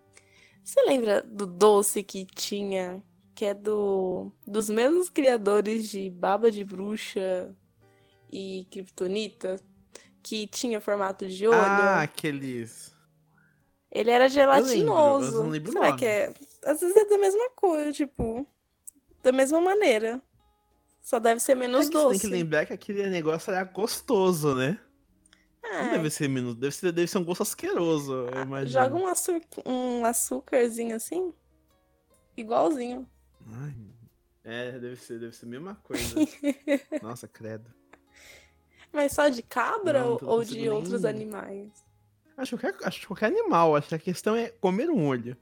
[0.63, 3.01] Você lembra do doce que tinha,
[3.35, 7.55] que é do dos mesmos criadores de Baba de Bruxa
[8.31, 9.57] e Kryptonita,
[10.23, 11.55] que tinha formato de olho?
[11.61, 12.95] Ah, aqueles.
[13.91, 15.37] Ele era lembro, gelatinoso.
[15.37, 15.99] eu não lembro o Será nome.
[15.99, 16.33] que é?
[16.65, 18.45] Às vezes é da mesma coisa, tipo,
[19.23, 20.21] da mesma maneira.
[21.01, 22.19] Só deve ser menos É você tem doce.
[22.19, 24.79] que lembrar que aquele negócio era gostoso, né?
[25.63, 26.55] Não É, deve ser menos.
[26.55, 28.81] Deve ser, deve ser um gosto asqueroso, eu imagino.
[28.81, 31.33] joga um, açu um açúcarzinho assim,
[32.37, 33.09] igualzinho.
[33.47, 33.75] Ai,
[34.43, 36.15] é, deve ser, deve ser a mesma coisa.
[37.01, 37.71] Nossa, credo.
[38.91, 41.85] Mas só de cabra Não, ou, não ou consigo de outros nem- animais?
[42.37, 43.75] Acho que, qualquer, acho que qualquer animal.
[43.75, 45.37] Acho que a questão é comer um olho.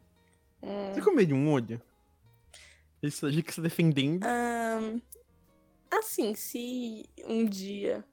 [0.61, 0.93] Hum.
[0.93, 1.81] Você comeria um olho?
[3.01, 4.23] Isso a gente está defendendo.
[4.23, 4.99] Ahn,
[5.91, 8.03] assim, se um dia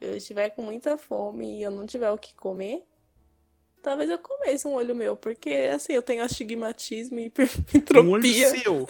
[0.00, 2.84] eu estiver com muita fome e eu não tiver o que comer,
[3.82, 7.32] talvez eu comesse um olho meu, porque assim, eu tenho astigmatismo e
[7.96, 8.50] Um olho hipermetropia.
[8.50, 8.88] seu.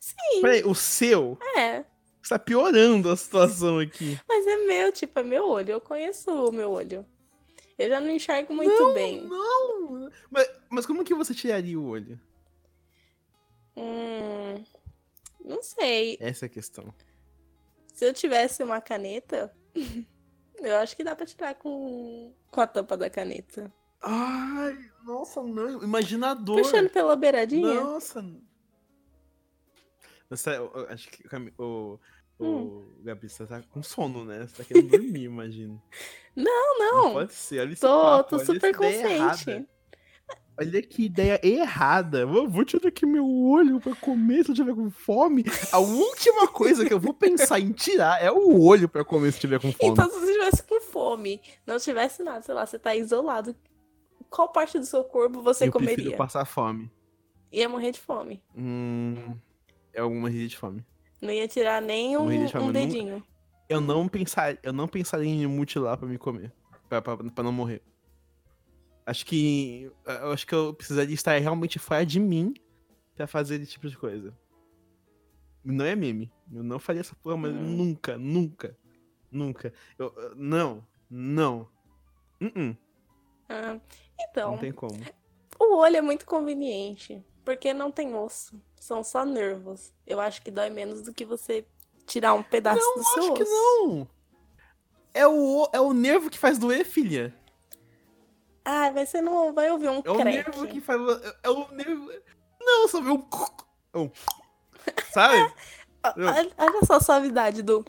[0.00, 1.38] Sim, Peraí, o seu?
[1.56, 1.84] é.
[2.22, 4.18] Você tá piorando a situação aqui.
[4.28, 5.70] Mas é meu, tipo, é meu olho.
[5.70, 7.06] Eu conheço o meu olho.
[7.78, 9.22] Eu já não enxergo muito bem.
[9.22, 10.10] Não!
[10.28, 12.18] Mas, mas como que você tiraria o olho?
[13.76, 14.64] Hum,
[15.44, 16.16] não sei.
[16.20, 16.92] Essa é a questão.
[17.94, 19.54] Se eu tivesse uma caneta,
[20.60, 23.72] eu acho que dá pra tirar com, com a tampa da caneta.
[24.02, 25.82] Ai, nossa, não.
[25.82, 26.58] Imaginador.
[26.58, 27.74] Puxando pela beiradinha.
[27.80, 28.24] Nossa.
[30.28, 31.24] Você, eu- eu acho que
[31.58, 31.98] o,
[32.38, 32.94] o, Hum.
[33.02, 34.46] Gabi, você tá com sono, né?
[34.46, 35.80] Você tá querendo dormir, imagino.
[36.34, 37.12] Não, Não não.
[37.14, 37.60] pode ser.
[37.60, 39.50] Olha Tô, papo, tô super consciente.
[39.50, 39.68] errada.
[40.58, 42.20] Olha que ideia errada.
[42.20, 45.44] Eu vou tirar aqui meu olho pra comer se eu tiver com fome.
[45.70, 49.40] A última coisa que eu vou pensar em tirar é o olho pra comer se
[49.40, 49.92] tiver com fome.
[49.92, 53.54] Então, se você estivesse com fome, não tivesse nada, sei lá, você tá isolado,
[54.30, 56.16] qual parte do seu corpo você eu prefiro comeria?
[56.16, 56.90] passar fome.
[57.52, 58.42] Ia morrer de fome.
[58.56, 59.34] Hum,
[59.92, 60.84] é alguma rir de fome.
[61.20, 63.22] Não ia tirar nem um, de um eu nunca- dedinho.
[63.68, 66.52] Eu não pensar, eu não pensaria em mutilar pra me comer,
[66.88, 67.82] pra não morrer.
[69.06, 72.52] Acho que eu acho que eu precisaria estar realmente fora de mim
[73.14, 74.36] pra fazer esse tipo de coisa.
[75.64, 76.32] Não é meme.
[76.52, 77.76] Eu não faria essa porra, mas Hum.
[77.76, 78.76] nunca, nunca,
[79.30, 79.72] nunca.
[79.98, 81.68] Eu, eu- não, não.
[82.40, 82.76] Uh-uh,
[83.48, 83.80] Ah,
[84.20, 84.98] então, não tem como.
[85.58, 89.92] o olho é muito conveniente, porque não tem osso, são só nervos.
[90.06, 91.64] Eu acho que dói menos do que você
[92.06, 94.08] tirar um pedaço do seu Acho que não.
[95.14, 97.34] É o, é o nervo que faz doer, filha.
[98.68, 100.24] Ah, mas você não vai ouvir um É o crack.
[100.24, 101.00] nervo que faz.
[101.00, 102.10] É, é o nervo.
[102.60, 103.24] Não, só vê um.
[103.94, 104.10] um
[105.12, 105.52] sabe?
[106.02, 107.84] Olha olha só a suavidade do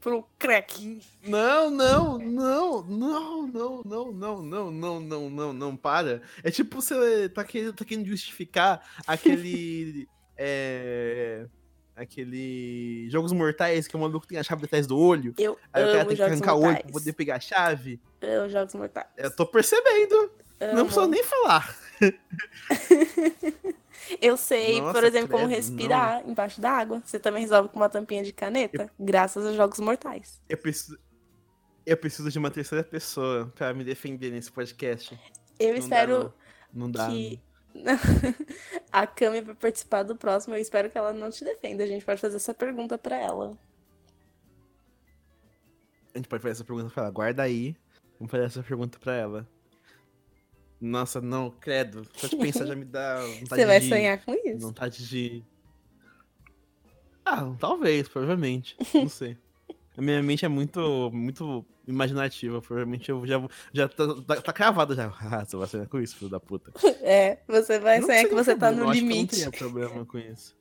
[0.00, 1.02] pro crack.
[1.26, 6.22] Não, não, não, não, não, não, não, não, não, não, não, não, para.
[6.42, 10.08] É tipo você tá querendo, tá querendo justificar aquele.
[10.36, 11.46] é.
[11.96, 13.08] Aquele.
[13.10, 15.34] Jogos Mortais que o maluco tem a chave atrás do olho.
[15.38, 16.92] Eu Aí o cara amo tem que jogos arrancar o olho pra mortais.
[16.92, 18.00] poder pegar a chave.
[18.22, 19.06] Amo jogos mortais.
[19.16, 20.30] Eu tô percebendo.
[20.60, 20.84] Não Amo.
[20.86, 21.76] precisa nem falar.
[24.20, 27.02] Eu sei, por Nossa, exemplo, como credo, respirar embaixo da água.
[27.04, 30.40] Você também resolve com uma tampinha de caneta, graças aos jogos mortais.
[30.48, 30.98] Eu preciso.
[31.86, 35.18] Eu preciso de uma terceira pessoa pra me defender nesse podcast.
[35.58, 36.34] Eu Não dá, espero
[36.72, 37.06] Não dá.
[37.08, 37.40] que
[38.92, 40.54] a Cami vai participar do próximo.
[40.54, 41.82] Eu espero que ela não te defenda.
[41.82, 43.58] A gente pode fazer essa pergunta pra ela.
[46.14, 47.12] A gente pode fazer essa pergunta pra ela.
[47.12, 47.76] Guarda aí.
[48.18, 49.48] Vamos fazer essa pergunta pra ela.
[50.80, 52.06] Nossa, não, credo.
[52.14, 53.88] Só de pensar já me dá vontade Você vai de...
[53.88, 54.60] sonhar com isso?
[54.60, 55.44] Vontade de...
[57.24, 58.76] Ah, talvez, provavelmente.
[58.94, 59.36] Não sei.
[59.96, 62.60] A minha mente é muito, muito imaginativa.
[62.60, 65.06] Provavelmente eu já vou- já tá, tá, tá cravado já.
[65.20, 66.72] Ah, você vai sonhar com isso, filho da puta.
[67.02, 69.20] É, você vai Não sonhar que você tá problema, no que eu limite.
[69.44, 70.56] Não teria problema com isso.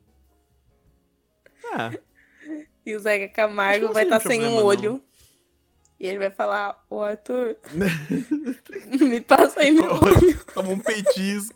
[1.73, 1.91] Ah,
[2.85, 4.91] E o Zeca Camargo vai estar seria sem um problema, não.
[4.91, 5.03] olho.
[5.99, 7.55] E ele vai falar, ô Arthur,
[8.99, 10.45] me passa aí meu olho.
[10.53, 11.55] toma um petisco.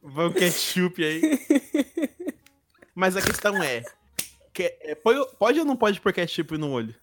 [0.00, 1.20] Vai o ketchup aí.
[2.94, 3.82] Mas a questão é,
[4.52, 6.94] que, é, pode ou não pode pôr ketchup no olho?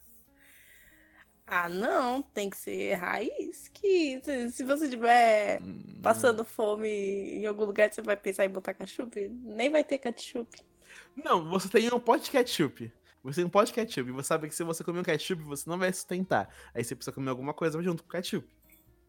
[1.51, 3.69] Ah, não, tem que ser raiz.
[3.69, 4.21] Que
[4.51, 5.99] se você estiver hum.
[6.01, 9.27] passando fome em algum lugar, você vai pensar em botar ketchup?
[9.29, 10.61] Nem vai ter ketchup.
[11.15, 12.93] Não, você tem um pote de ketchup.
[13.23, 14.09] Você tem um pote de ketchup.
[14.09, 16.53] E você sabe que se você comer um ketchup, você não vai sustentar.
[16.73, 18.47] Aí você precisa comer alguma coisa junto com o ketchup.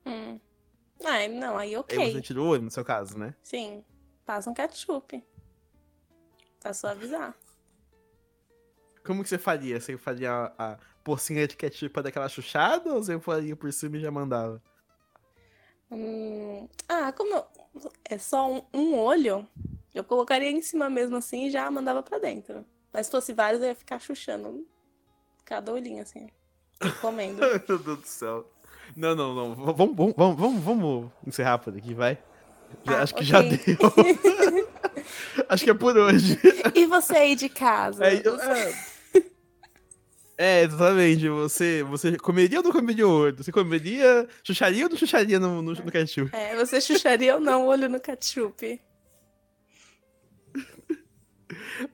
[0.06, 0.40] Hum.
[1.04, 1.98] Ah, não, aí ok.
[1.98, 3.34] Aí você tira o olho, no seu caso, né?
[3.42, 3.84] Sim.
[4.24, 5.22] Passa um ketchup.
[6.58, 7.36] Pra suavizar.
[9.10, 9.80] Como que você faria?
[9.80, 13.72] Você faria a, a pocinha de ketchup pra dar aquela chuchada ou você faria por
[13.72, 14.62] cima e já mandava?
[15.90, 17.44] Hum, ah, como
[18.08, 19.44] é só um, um, olho,
[19.92, 22.64] eu colocaria em cima mesmo assim e já mandava pra dentro.
[22.92, 24.64] Mas se fosse vários, eu ia ficar chuchando
[25.44, 26.28] cada olhinho assim,
[27.00, 27.40] comendo.
[27.42, 28.48] Meu Deus do céu.
[28.94, 29.54] Não, não, não.
[29.56, 32.16] Vamos, vamos, vamos, vamos encerrar por aqui, vai.
[32.84, 33.26] Já, ah, acho que okay.
[33.26, 34.68] já deu.
[35.48, 36.38] acho que é por hoje.
[36.76, 38.06] E você aí de casa?
[38.06, 38.89] É, eu, é...
[40.42, 41.28] É, exatamente.
[41.28, 43.36] Você, você comeria ou não comeria o olho?
[43.36, 46.34] Você comeria, chucharia ou não chucharia no, no, no ketchup?
[46.34, 48.80] É, você chucharia ou não o olho no ketchup?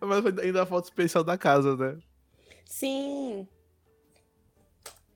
[0.01, 1.99] Mas ainda a foto especial da casa, né?
[2.65, 3.49] Sim.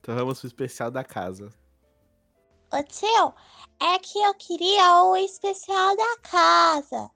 [0.01, 1.53] Então vamos pro especial da casa.
[2.72, 3.33] Ô tio,
[3.81, 7.09] é que eu queria o especial da casa.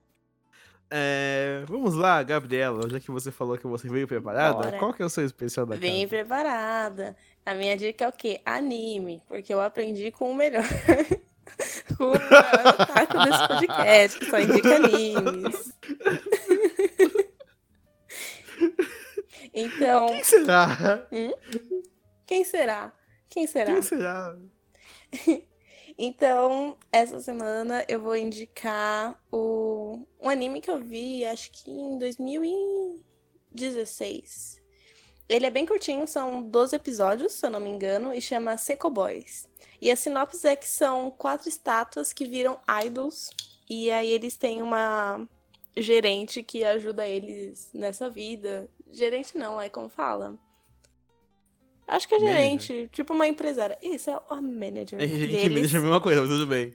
[0.97, 4.79] É, vamos lá, Gabriela, já que você falou que você veio preparada, Bora.
[4.79, 7.17] qual que é o seu especial da Vem preparada.
[7.45, 8.39] A minha dica é o quê?
[8.45, 10.63] Anime, porque eu aprendi com o melhor.
[11.97, 15.73] com o maior desse podcast, que só indica animes.
[19.53, 20.07] então...
[20.07, 21.07] Quem será?
[21.11, 21.33] Hum?
[22.25, 22.93] Quem será?
[23.29, 23.73] Quem será?
[23.73, 24.37] Quem será?
[25.97, 31.97] Então, essa semana eu vou indicar o, um anime que eu vi, acho que em
[31.97, 34.61] 2016.
[35.27, 38.89] Ele é bem curtinho, são 12 episódios, se eu não me engano, e chama Seco
[38.89, 39.47] Boys.
[39.81, 43.31] E a sinopse é que são quatro estátuas que viram idols,
[43.69, 45.27] e aí eles têm uma
[45.77, 48.69] gerente que ajuda eles nessa vida.
[48.91, 50.37] Gerente não, é como fala.
[51.87, 52.89] Acho que é gerente, manager.
[52.89, 53.77] tipo uma empresária.
[53.81, 54.99] Isso, é o manager.
[55.01, 55.53] É gerente deles.
[55.53, 56.73] manager é a mesma coisa, mas tudo bem.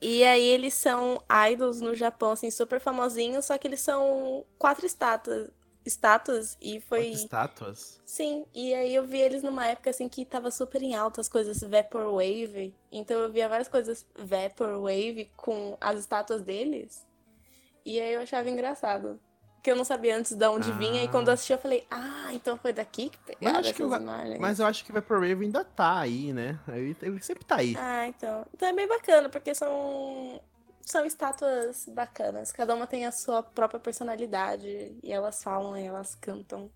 [0.00, 4.86] e aí eles são idols no Japão, assim, super famosinhos, só que eles são quatro
[4.86, 5.50] estátuas.
[5.84, 7.04] Estátuas e foi.
[7.04, 8.00] Quatro estátuas?
[8.04, 11.28] Sim, e aí eu vi eles numa época assim que tava super em alta as
[11.28, 12.74] coisas Vaporwave.
[12.90, 17.06] Então eu via várias coisas Vaporwave com as estátuas deles.
[17.84, 19.20] E aí eu achava engraçado
[19.66, 20.74] que eu não sabia antes de onde ah.
[20.74, 21.02] vinha.
[21.02, 24.38] E quando eu assisti, eu falei, ah, então foi daqui que pegaram mas, essas imagens.
[24.38, 26.56] Mas eu acho que Vaporwave ainda tá aí, né?
[26.68, 27.74] Ele sempre tá aí.
[27.76, 28.46] Ah, então.
[28.54, 30.40] Então é bem bacana, porque são
[30.82, 32.52] são estátuas bacanas.
[32.52, 34.96] Cada uma tem a sua própria personalidade.
[35.02, 36.70] E elas falam e elas cantam.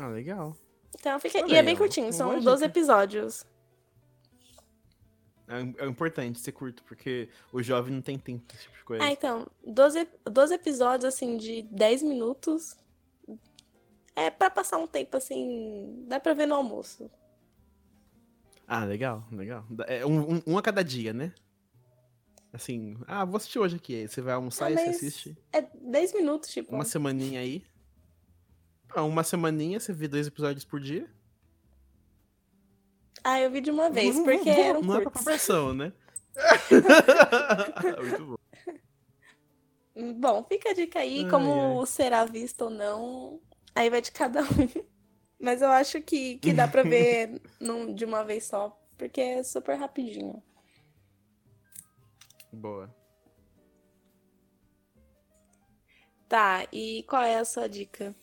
[0.00, 0.56] Ah, legal.
[0.98, 1.46] Então fica.
[1.46, 3.44] e é bem curtinho, são 12 episódios.
[5.48, 9.02] É, é, importante ser curto, porque o jovem não tem tempo esse tipo de coisa.
[9.02, 12.76] Ah, então, 12, 12 episódios, assim, de 10 minutos.
[14.14, 17.10] É para passar um tempo, assim, dá pra ver no almoço.
[18.66, 19.64] Ah, legal, legal.
[19.86, 21.32] É um, um, um a cada dia, né?
[22.52, 23.94] Assim, ah, vou assistir hoje aqui.
[23.94, 25.38] Aí você vai almoçar ah, e você assiste.
[25.52, 26.74] É 10 minutos, tipo.
[26.74, 27.64] Uma semaninha aí.
[28.90, 31.08] Ah, uma semaninha, você vê dois episódios por dia.
[33.24, 35.92] Ah, eu vi de uma vez, porque não, eram Não é pra conversão, né?
[38.02, 38.38] Muito bom.
[40.14, 41.86] Bom, fica a dica aí, ai, como ai.
[41.86, 43.40] será visto ou não,
[43.74, 44.44] aí vai de cada um.
[45.40, 49.42] Mas eu acho que, que dá pra ver num, de uma vez só, porque é
[49.42, 50.42] super rapidinho.
[52.52, 52.92] Boa.
[56.28, 58.14] Tá, e qual é a sua dica?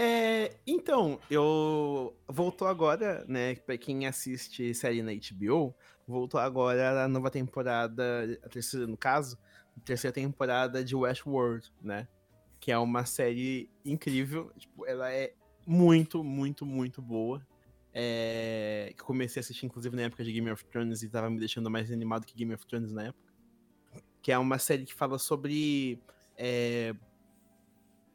[0.00, 3.56] É, então, eu voltou agora, né?
[3.56, 5.74] Pra quem assiste série na HBO,
[6.06, 9.36] voltou agora a nova temporada, a terceira no caso,
[9.76, 12.06] a terceira temporada de Westworld, né?
[12.60, 14.52] Que é uma série incrível.
[14.56, 15.34] Tipo, ela é
[15.66, 17.44] muito, muito, muito boa.
[17.92, 21.28] É, que eu comecei a assistir, inclusive, na época de Game of Thrones e tava
[21.28, 23.32] me deixando mais animado que Game of Thrones na época.
[24.22, 26.00] Que é uma série que fala sobre
[26.36, 26.94] é,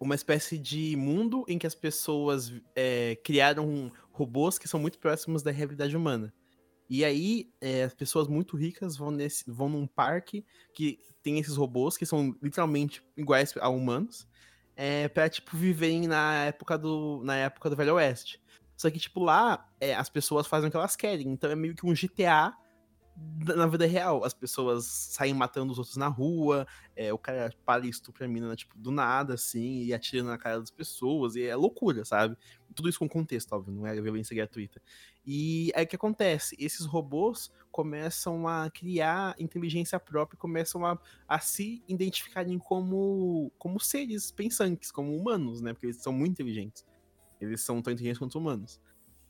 [0.04, 5.42] uma espécie de mundo em que as pessoas é, criaram robôs que são muito próximos
[5.42, 6.34] da realidade humana.
[6.90, 10.46] E aí, é, as pessoas muito ricas vão, nesse, vão num parque
[10.76, 14.28] que tem esses robôs que são literalmente iguais a humanos,
[14.76, 18.42] é, pra, tipo, viverem na época do, na época do Velho Oeste.
[18.76, 21.30] Só que, tipo, lá, é, as pessoas fazem o que elas querem.
[21.30, 22.54] Então é meio que um GTA
[23.16, 24.24] na vida real.
[24.24, 28.28] As pessoas saem matando os outros na rua, é, o cara para e estupra a
[28.28, 32.38] mina, tipo, do nada, assim, e atira na cara das pessoas, e é loucura, sabe?
[32.76, 34.82] Tudo isso com contexto, óbvio, não é violência gratuita.
[35.26, 36.56] E aí o que acontece?
[36.60, 44.32] Esses robôs começam a criar inteligência própria, começam a, a se identificarem como, como seres
[44.32, 45.74] pensantes, como humanos, né?
[45.74, 46.86] Porque eles são muito inteligentes.
[47.40, 48.80] Eles são tão inteligentes quanto humanos.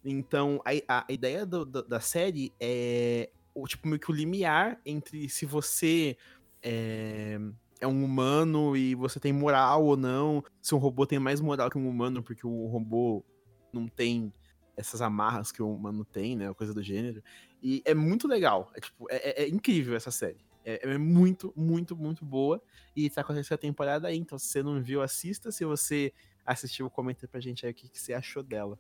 [0.04, 4.80] Então, a, a ideia do- do- da série é o tipo meio que o limiar
[4.86, 6.18] entre se você
[6.62, 7.38] é,
[7.80, 11.70] é um humano e você tem moral ou não, se um robô tem mais moral
[11.70, 13.24] que um humano, porque o robô
[13.72, 14.34] não tem
[14.76, 16.52] essas amarras que o humano tem, né?
[16.54, 17.24] Coisa do gênero.
[17.62, 18.72] E é muito legal.
[18.76, 20.44] É, tipo, é, é- é incrível essa série.
[20.66, 22.62] É, é muito, muito, muito boa.
[22.96, 24.18] E tá com a terceira temporada aí.
[24.18, 25.52] Então, se você não viu, assista.
[25.52, 26.12] Se você
[26.46, 28.80] assistiu, comenta pra gente aí o que, que você achou dela.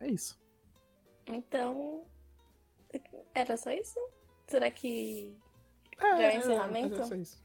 [0.00, 0.38] É isso.
[1.26, 2.04] Então.
[3.34, 3.98] Era só isso?
[4.46, 5.36] Será que.
[5.98, 7.00] É, Já é encerramento?
[7.00, 7.42] é só isso.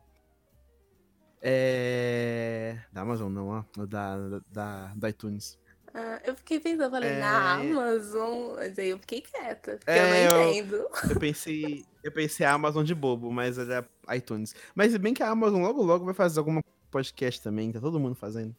[1.41, 2.79] É...
[2.93, 3.65] Da Amazon, não, ó.
[3.87, 5.59] Da, da, da iTunes.
[5.95, 7.19] Ah, eu fiquei pensando, eu falei, É.
[7.21, 10.87] na Amazon, mas aí eu fiquei quieta, porque É, eu não eu- entendo.
[11.11, 14.55] Eu pensei, eu pensei a Amazon de bobo, mas era iTunes.
[14.75, 18.01] Mas se bem que a Amazon logo logo vai fazer alguma podcast também, tá todo
[18.01, 18.57] mundo fazendo.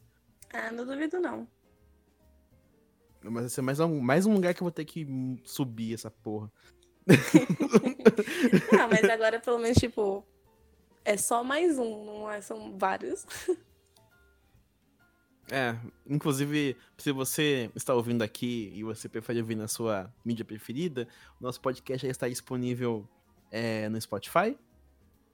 [0.53, 1.47] Ah, não duvido não.
[3.23, 5.07] Mas vai ser mais um, mais um lugar que eu vou ter que
[5.43, 6.51] subir essa porra.
[8.79, 10.25] Ah, mas agora pelo menos, tipo,
[11.05, 12.41] é só mais um, não é?
[12.41, 13.25] São vários.
[15.51, 15.75] É,
[16.07, 21.07] inclusive, se você está ouvindo aqui e você prefere ouvir na sua mídia preferida,
[21.39, 23.07] o nosso podcast já está disponível
[23.51, 24.57] é, no Spotify,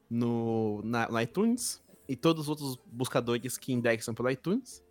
[0.09, 4.83] no, na, no iTunes e todos os outros buscadores que indexam pelo iTunes,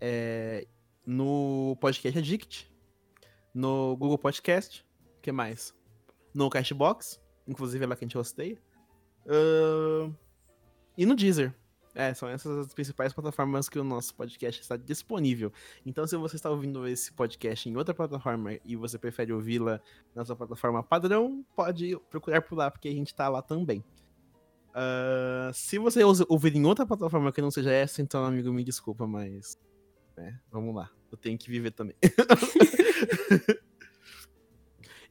[0.00, 0.66] é,
[1.04, 2.72] no Podcast Addict,
[3.52, 4.86] no Google Podcast,
[5.20, 5.74] que mais?
[6.32, 8.56] No Cashbox, inclusive é lá que a gente hosteia,
[9.26, 10.12] ahn,
[10.96, 11.54] e no Deezer.
[11.94, 15.52] É, são essas as principais plataformas que o nosso podcast está disponível.
[15.84, 19.80] Então, se você está ouvindo esse podcast em outra plataforma e você prefere ouvi-la
[20.14, 23.84] na sua plataforma padrão, pode procurar por lá, porque a gente está lá também.
[24.74, 29.06] Ah, se você ouvir em outra plataforma que não seja essa, então, amigo, me desculpa,
[29.06, 29.58] mas.
[30.16, 30.90] né, vamos lá.
[31.10, 31.96] Eu tenho que viver também.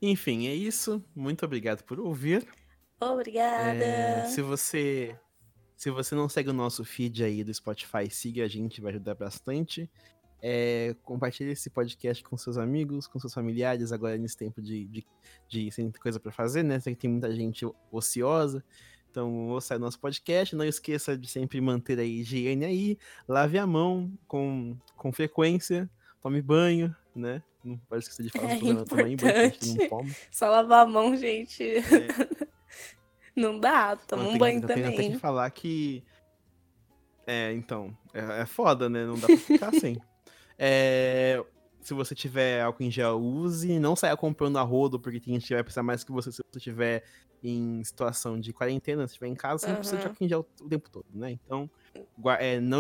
[0.02, 1.04] Enfim, é isso.
[1.16, 2.48] Muito obrigado por ouvir.
[3.00, 3.84] Obrigada.
[3.84, 5.16] É, se você
[5.82, 9.16] se você não segue o nosso feed aí do Spotify, siga a gente, vai ajudar
[9.16, 9.90] bastante.
[10.40, 15.08] É, compartilhe esse podcast com seus amigos, com seus familiares, agora nesse tempo de, de,
[15.50, 16.80] de sem coisa pra fazer, né?
[16.80, 18.64] Tem muita gente ociosa.
[19.10, 20.56] Então, ouça nosso podcast.
[20.56, 22.98] Não esqueça de sempre manter a higiene aí.
[23.28, 25.90] Lave a mão com, com frequência.
[26.22, 27.42] Tome banho, né?
[27.64, 30.16] Não pode esquecer de falar É do programa tomar banho, porque a gente não toma.
[30.30, 31.64] Só lavar a mão, gente.
[31.64, 31.82] É.
[33.36, 35.12] Não dá, toma Não, um tem- banho eu tenho até também.
[35.14, 36.04] que falar que.
[37.26, 37.96] É, então.
[38.14, 39.06] É, é foda, né?
[39.06, 39.98] Não dá pra ficar sem.
[40.64, 41.44] É,
[41.82, 43.80] se você tiver álcool em gel, use.
[43.80, 46.38] Não saia comprando a rodo, porque tem gente que vai precisar mais que você se
[46.38, 47.04] você estiver
[47.44, 50.46] em situação de quarentena, se estiver em casa, você não precisa de álcool em gel
[50.62, 51.32] o tempo todo, né?
[51.32, 51.68] Então,
[52.40, 52.78] é, não,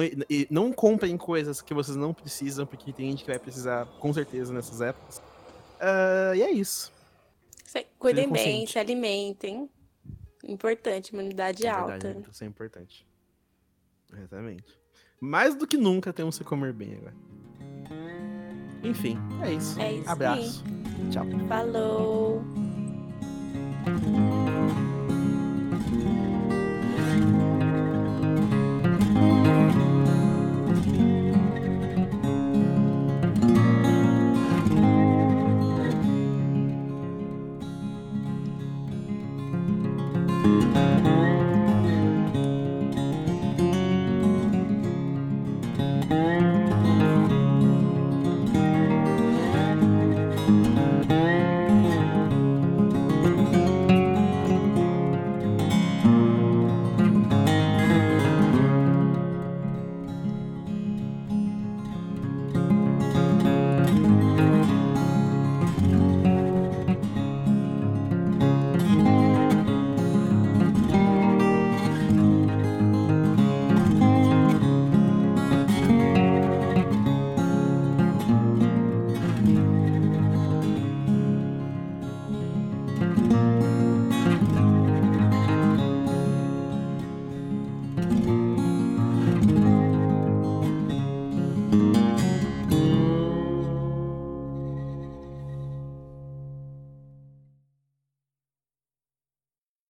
[0.51, 4.53] não comprem coisas que vocês não precisam, porque tem gente que vai precisar com certeza
[4.53, 5.19] nessas épocas.
[5.79, 6.93] Ah, e é isso.
[7.65, 9.67] Se- Cuidem bem, se alimentem.
[10.43, 11.97] Importante, imunidade É alta.
[11.97, 13.05] verdade, isso é importante.
[14.13, 14.79] Exatamente.
[15.19, 17.13] Mais do que nunca temos que comer bem agora.
[18.83, 19.79] Enfim, é isso.
[19.79, 20.09] É isso.
[20.09, 20.63] Abraço.
[21.11, 21.25] Tchau.
[21.47, 22.41] Falou!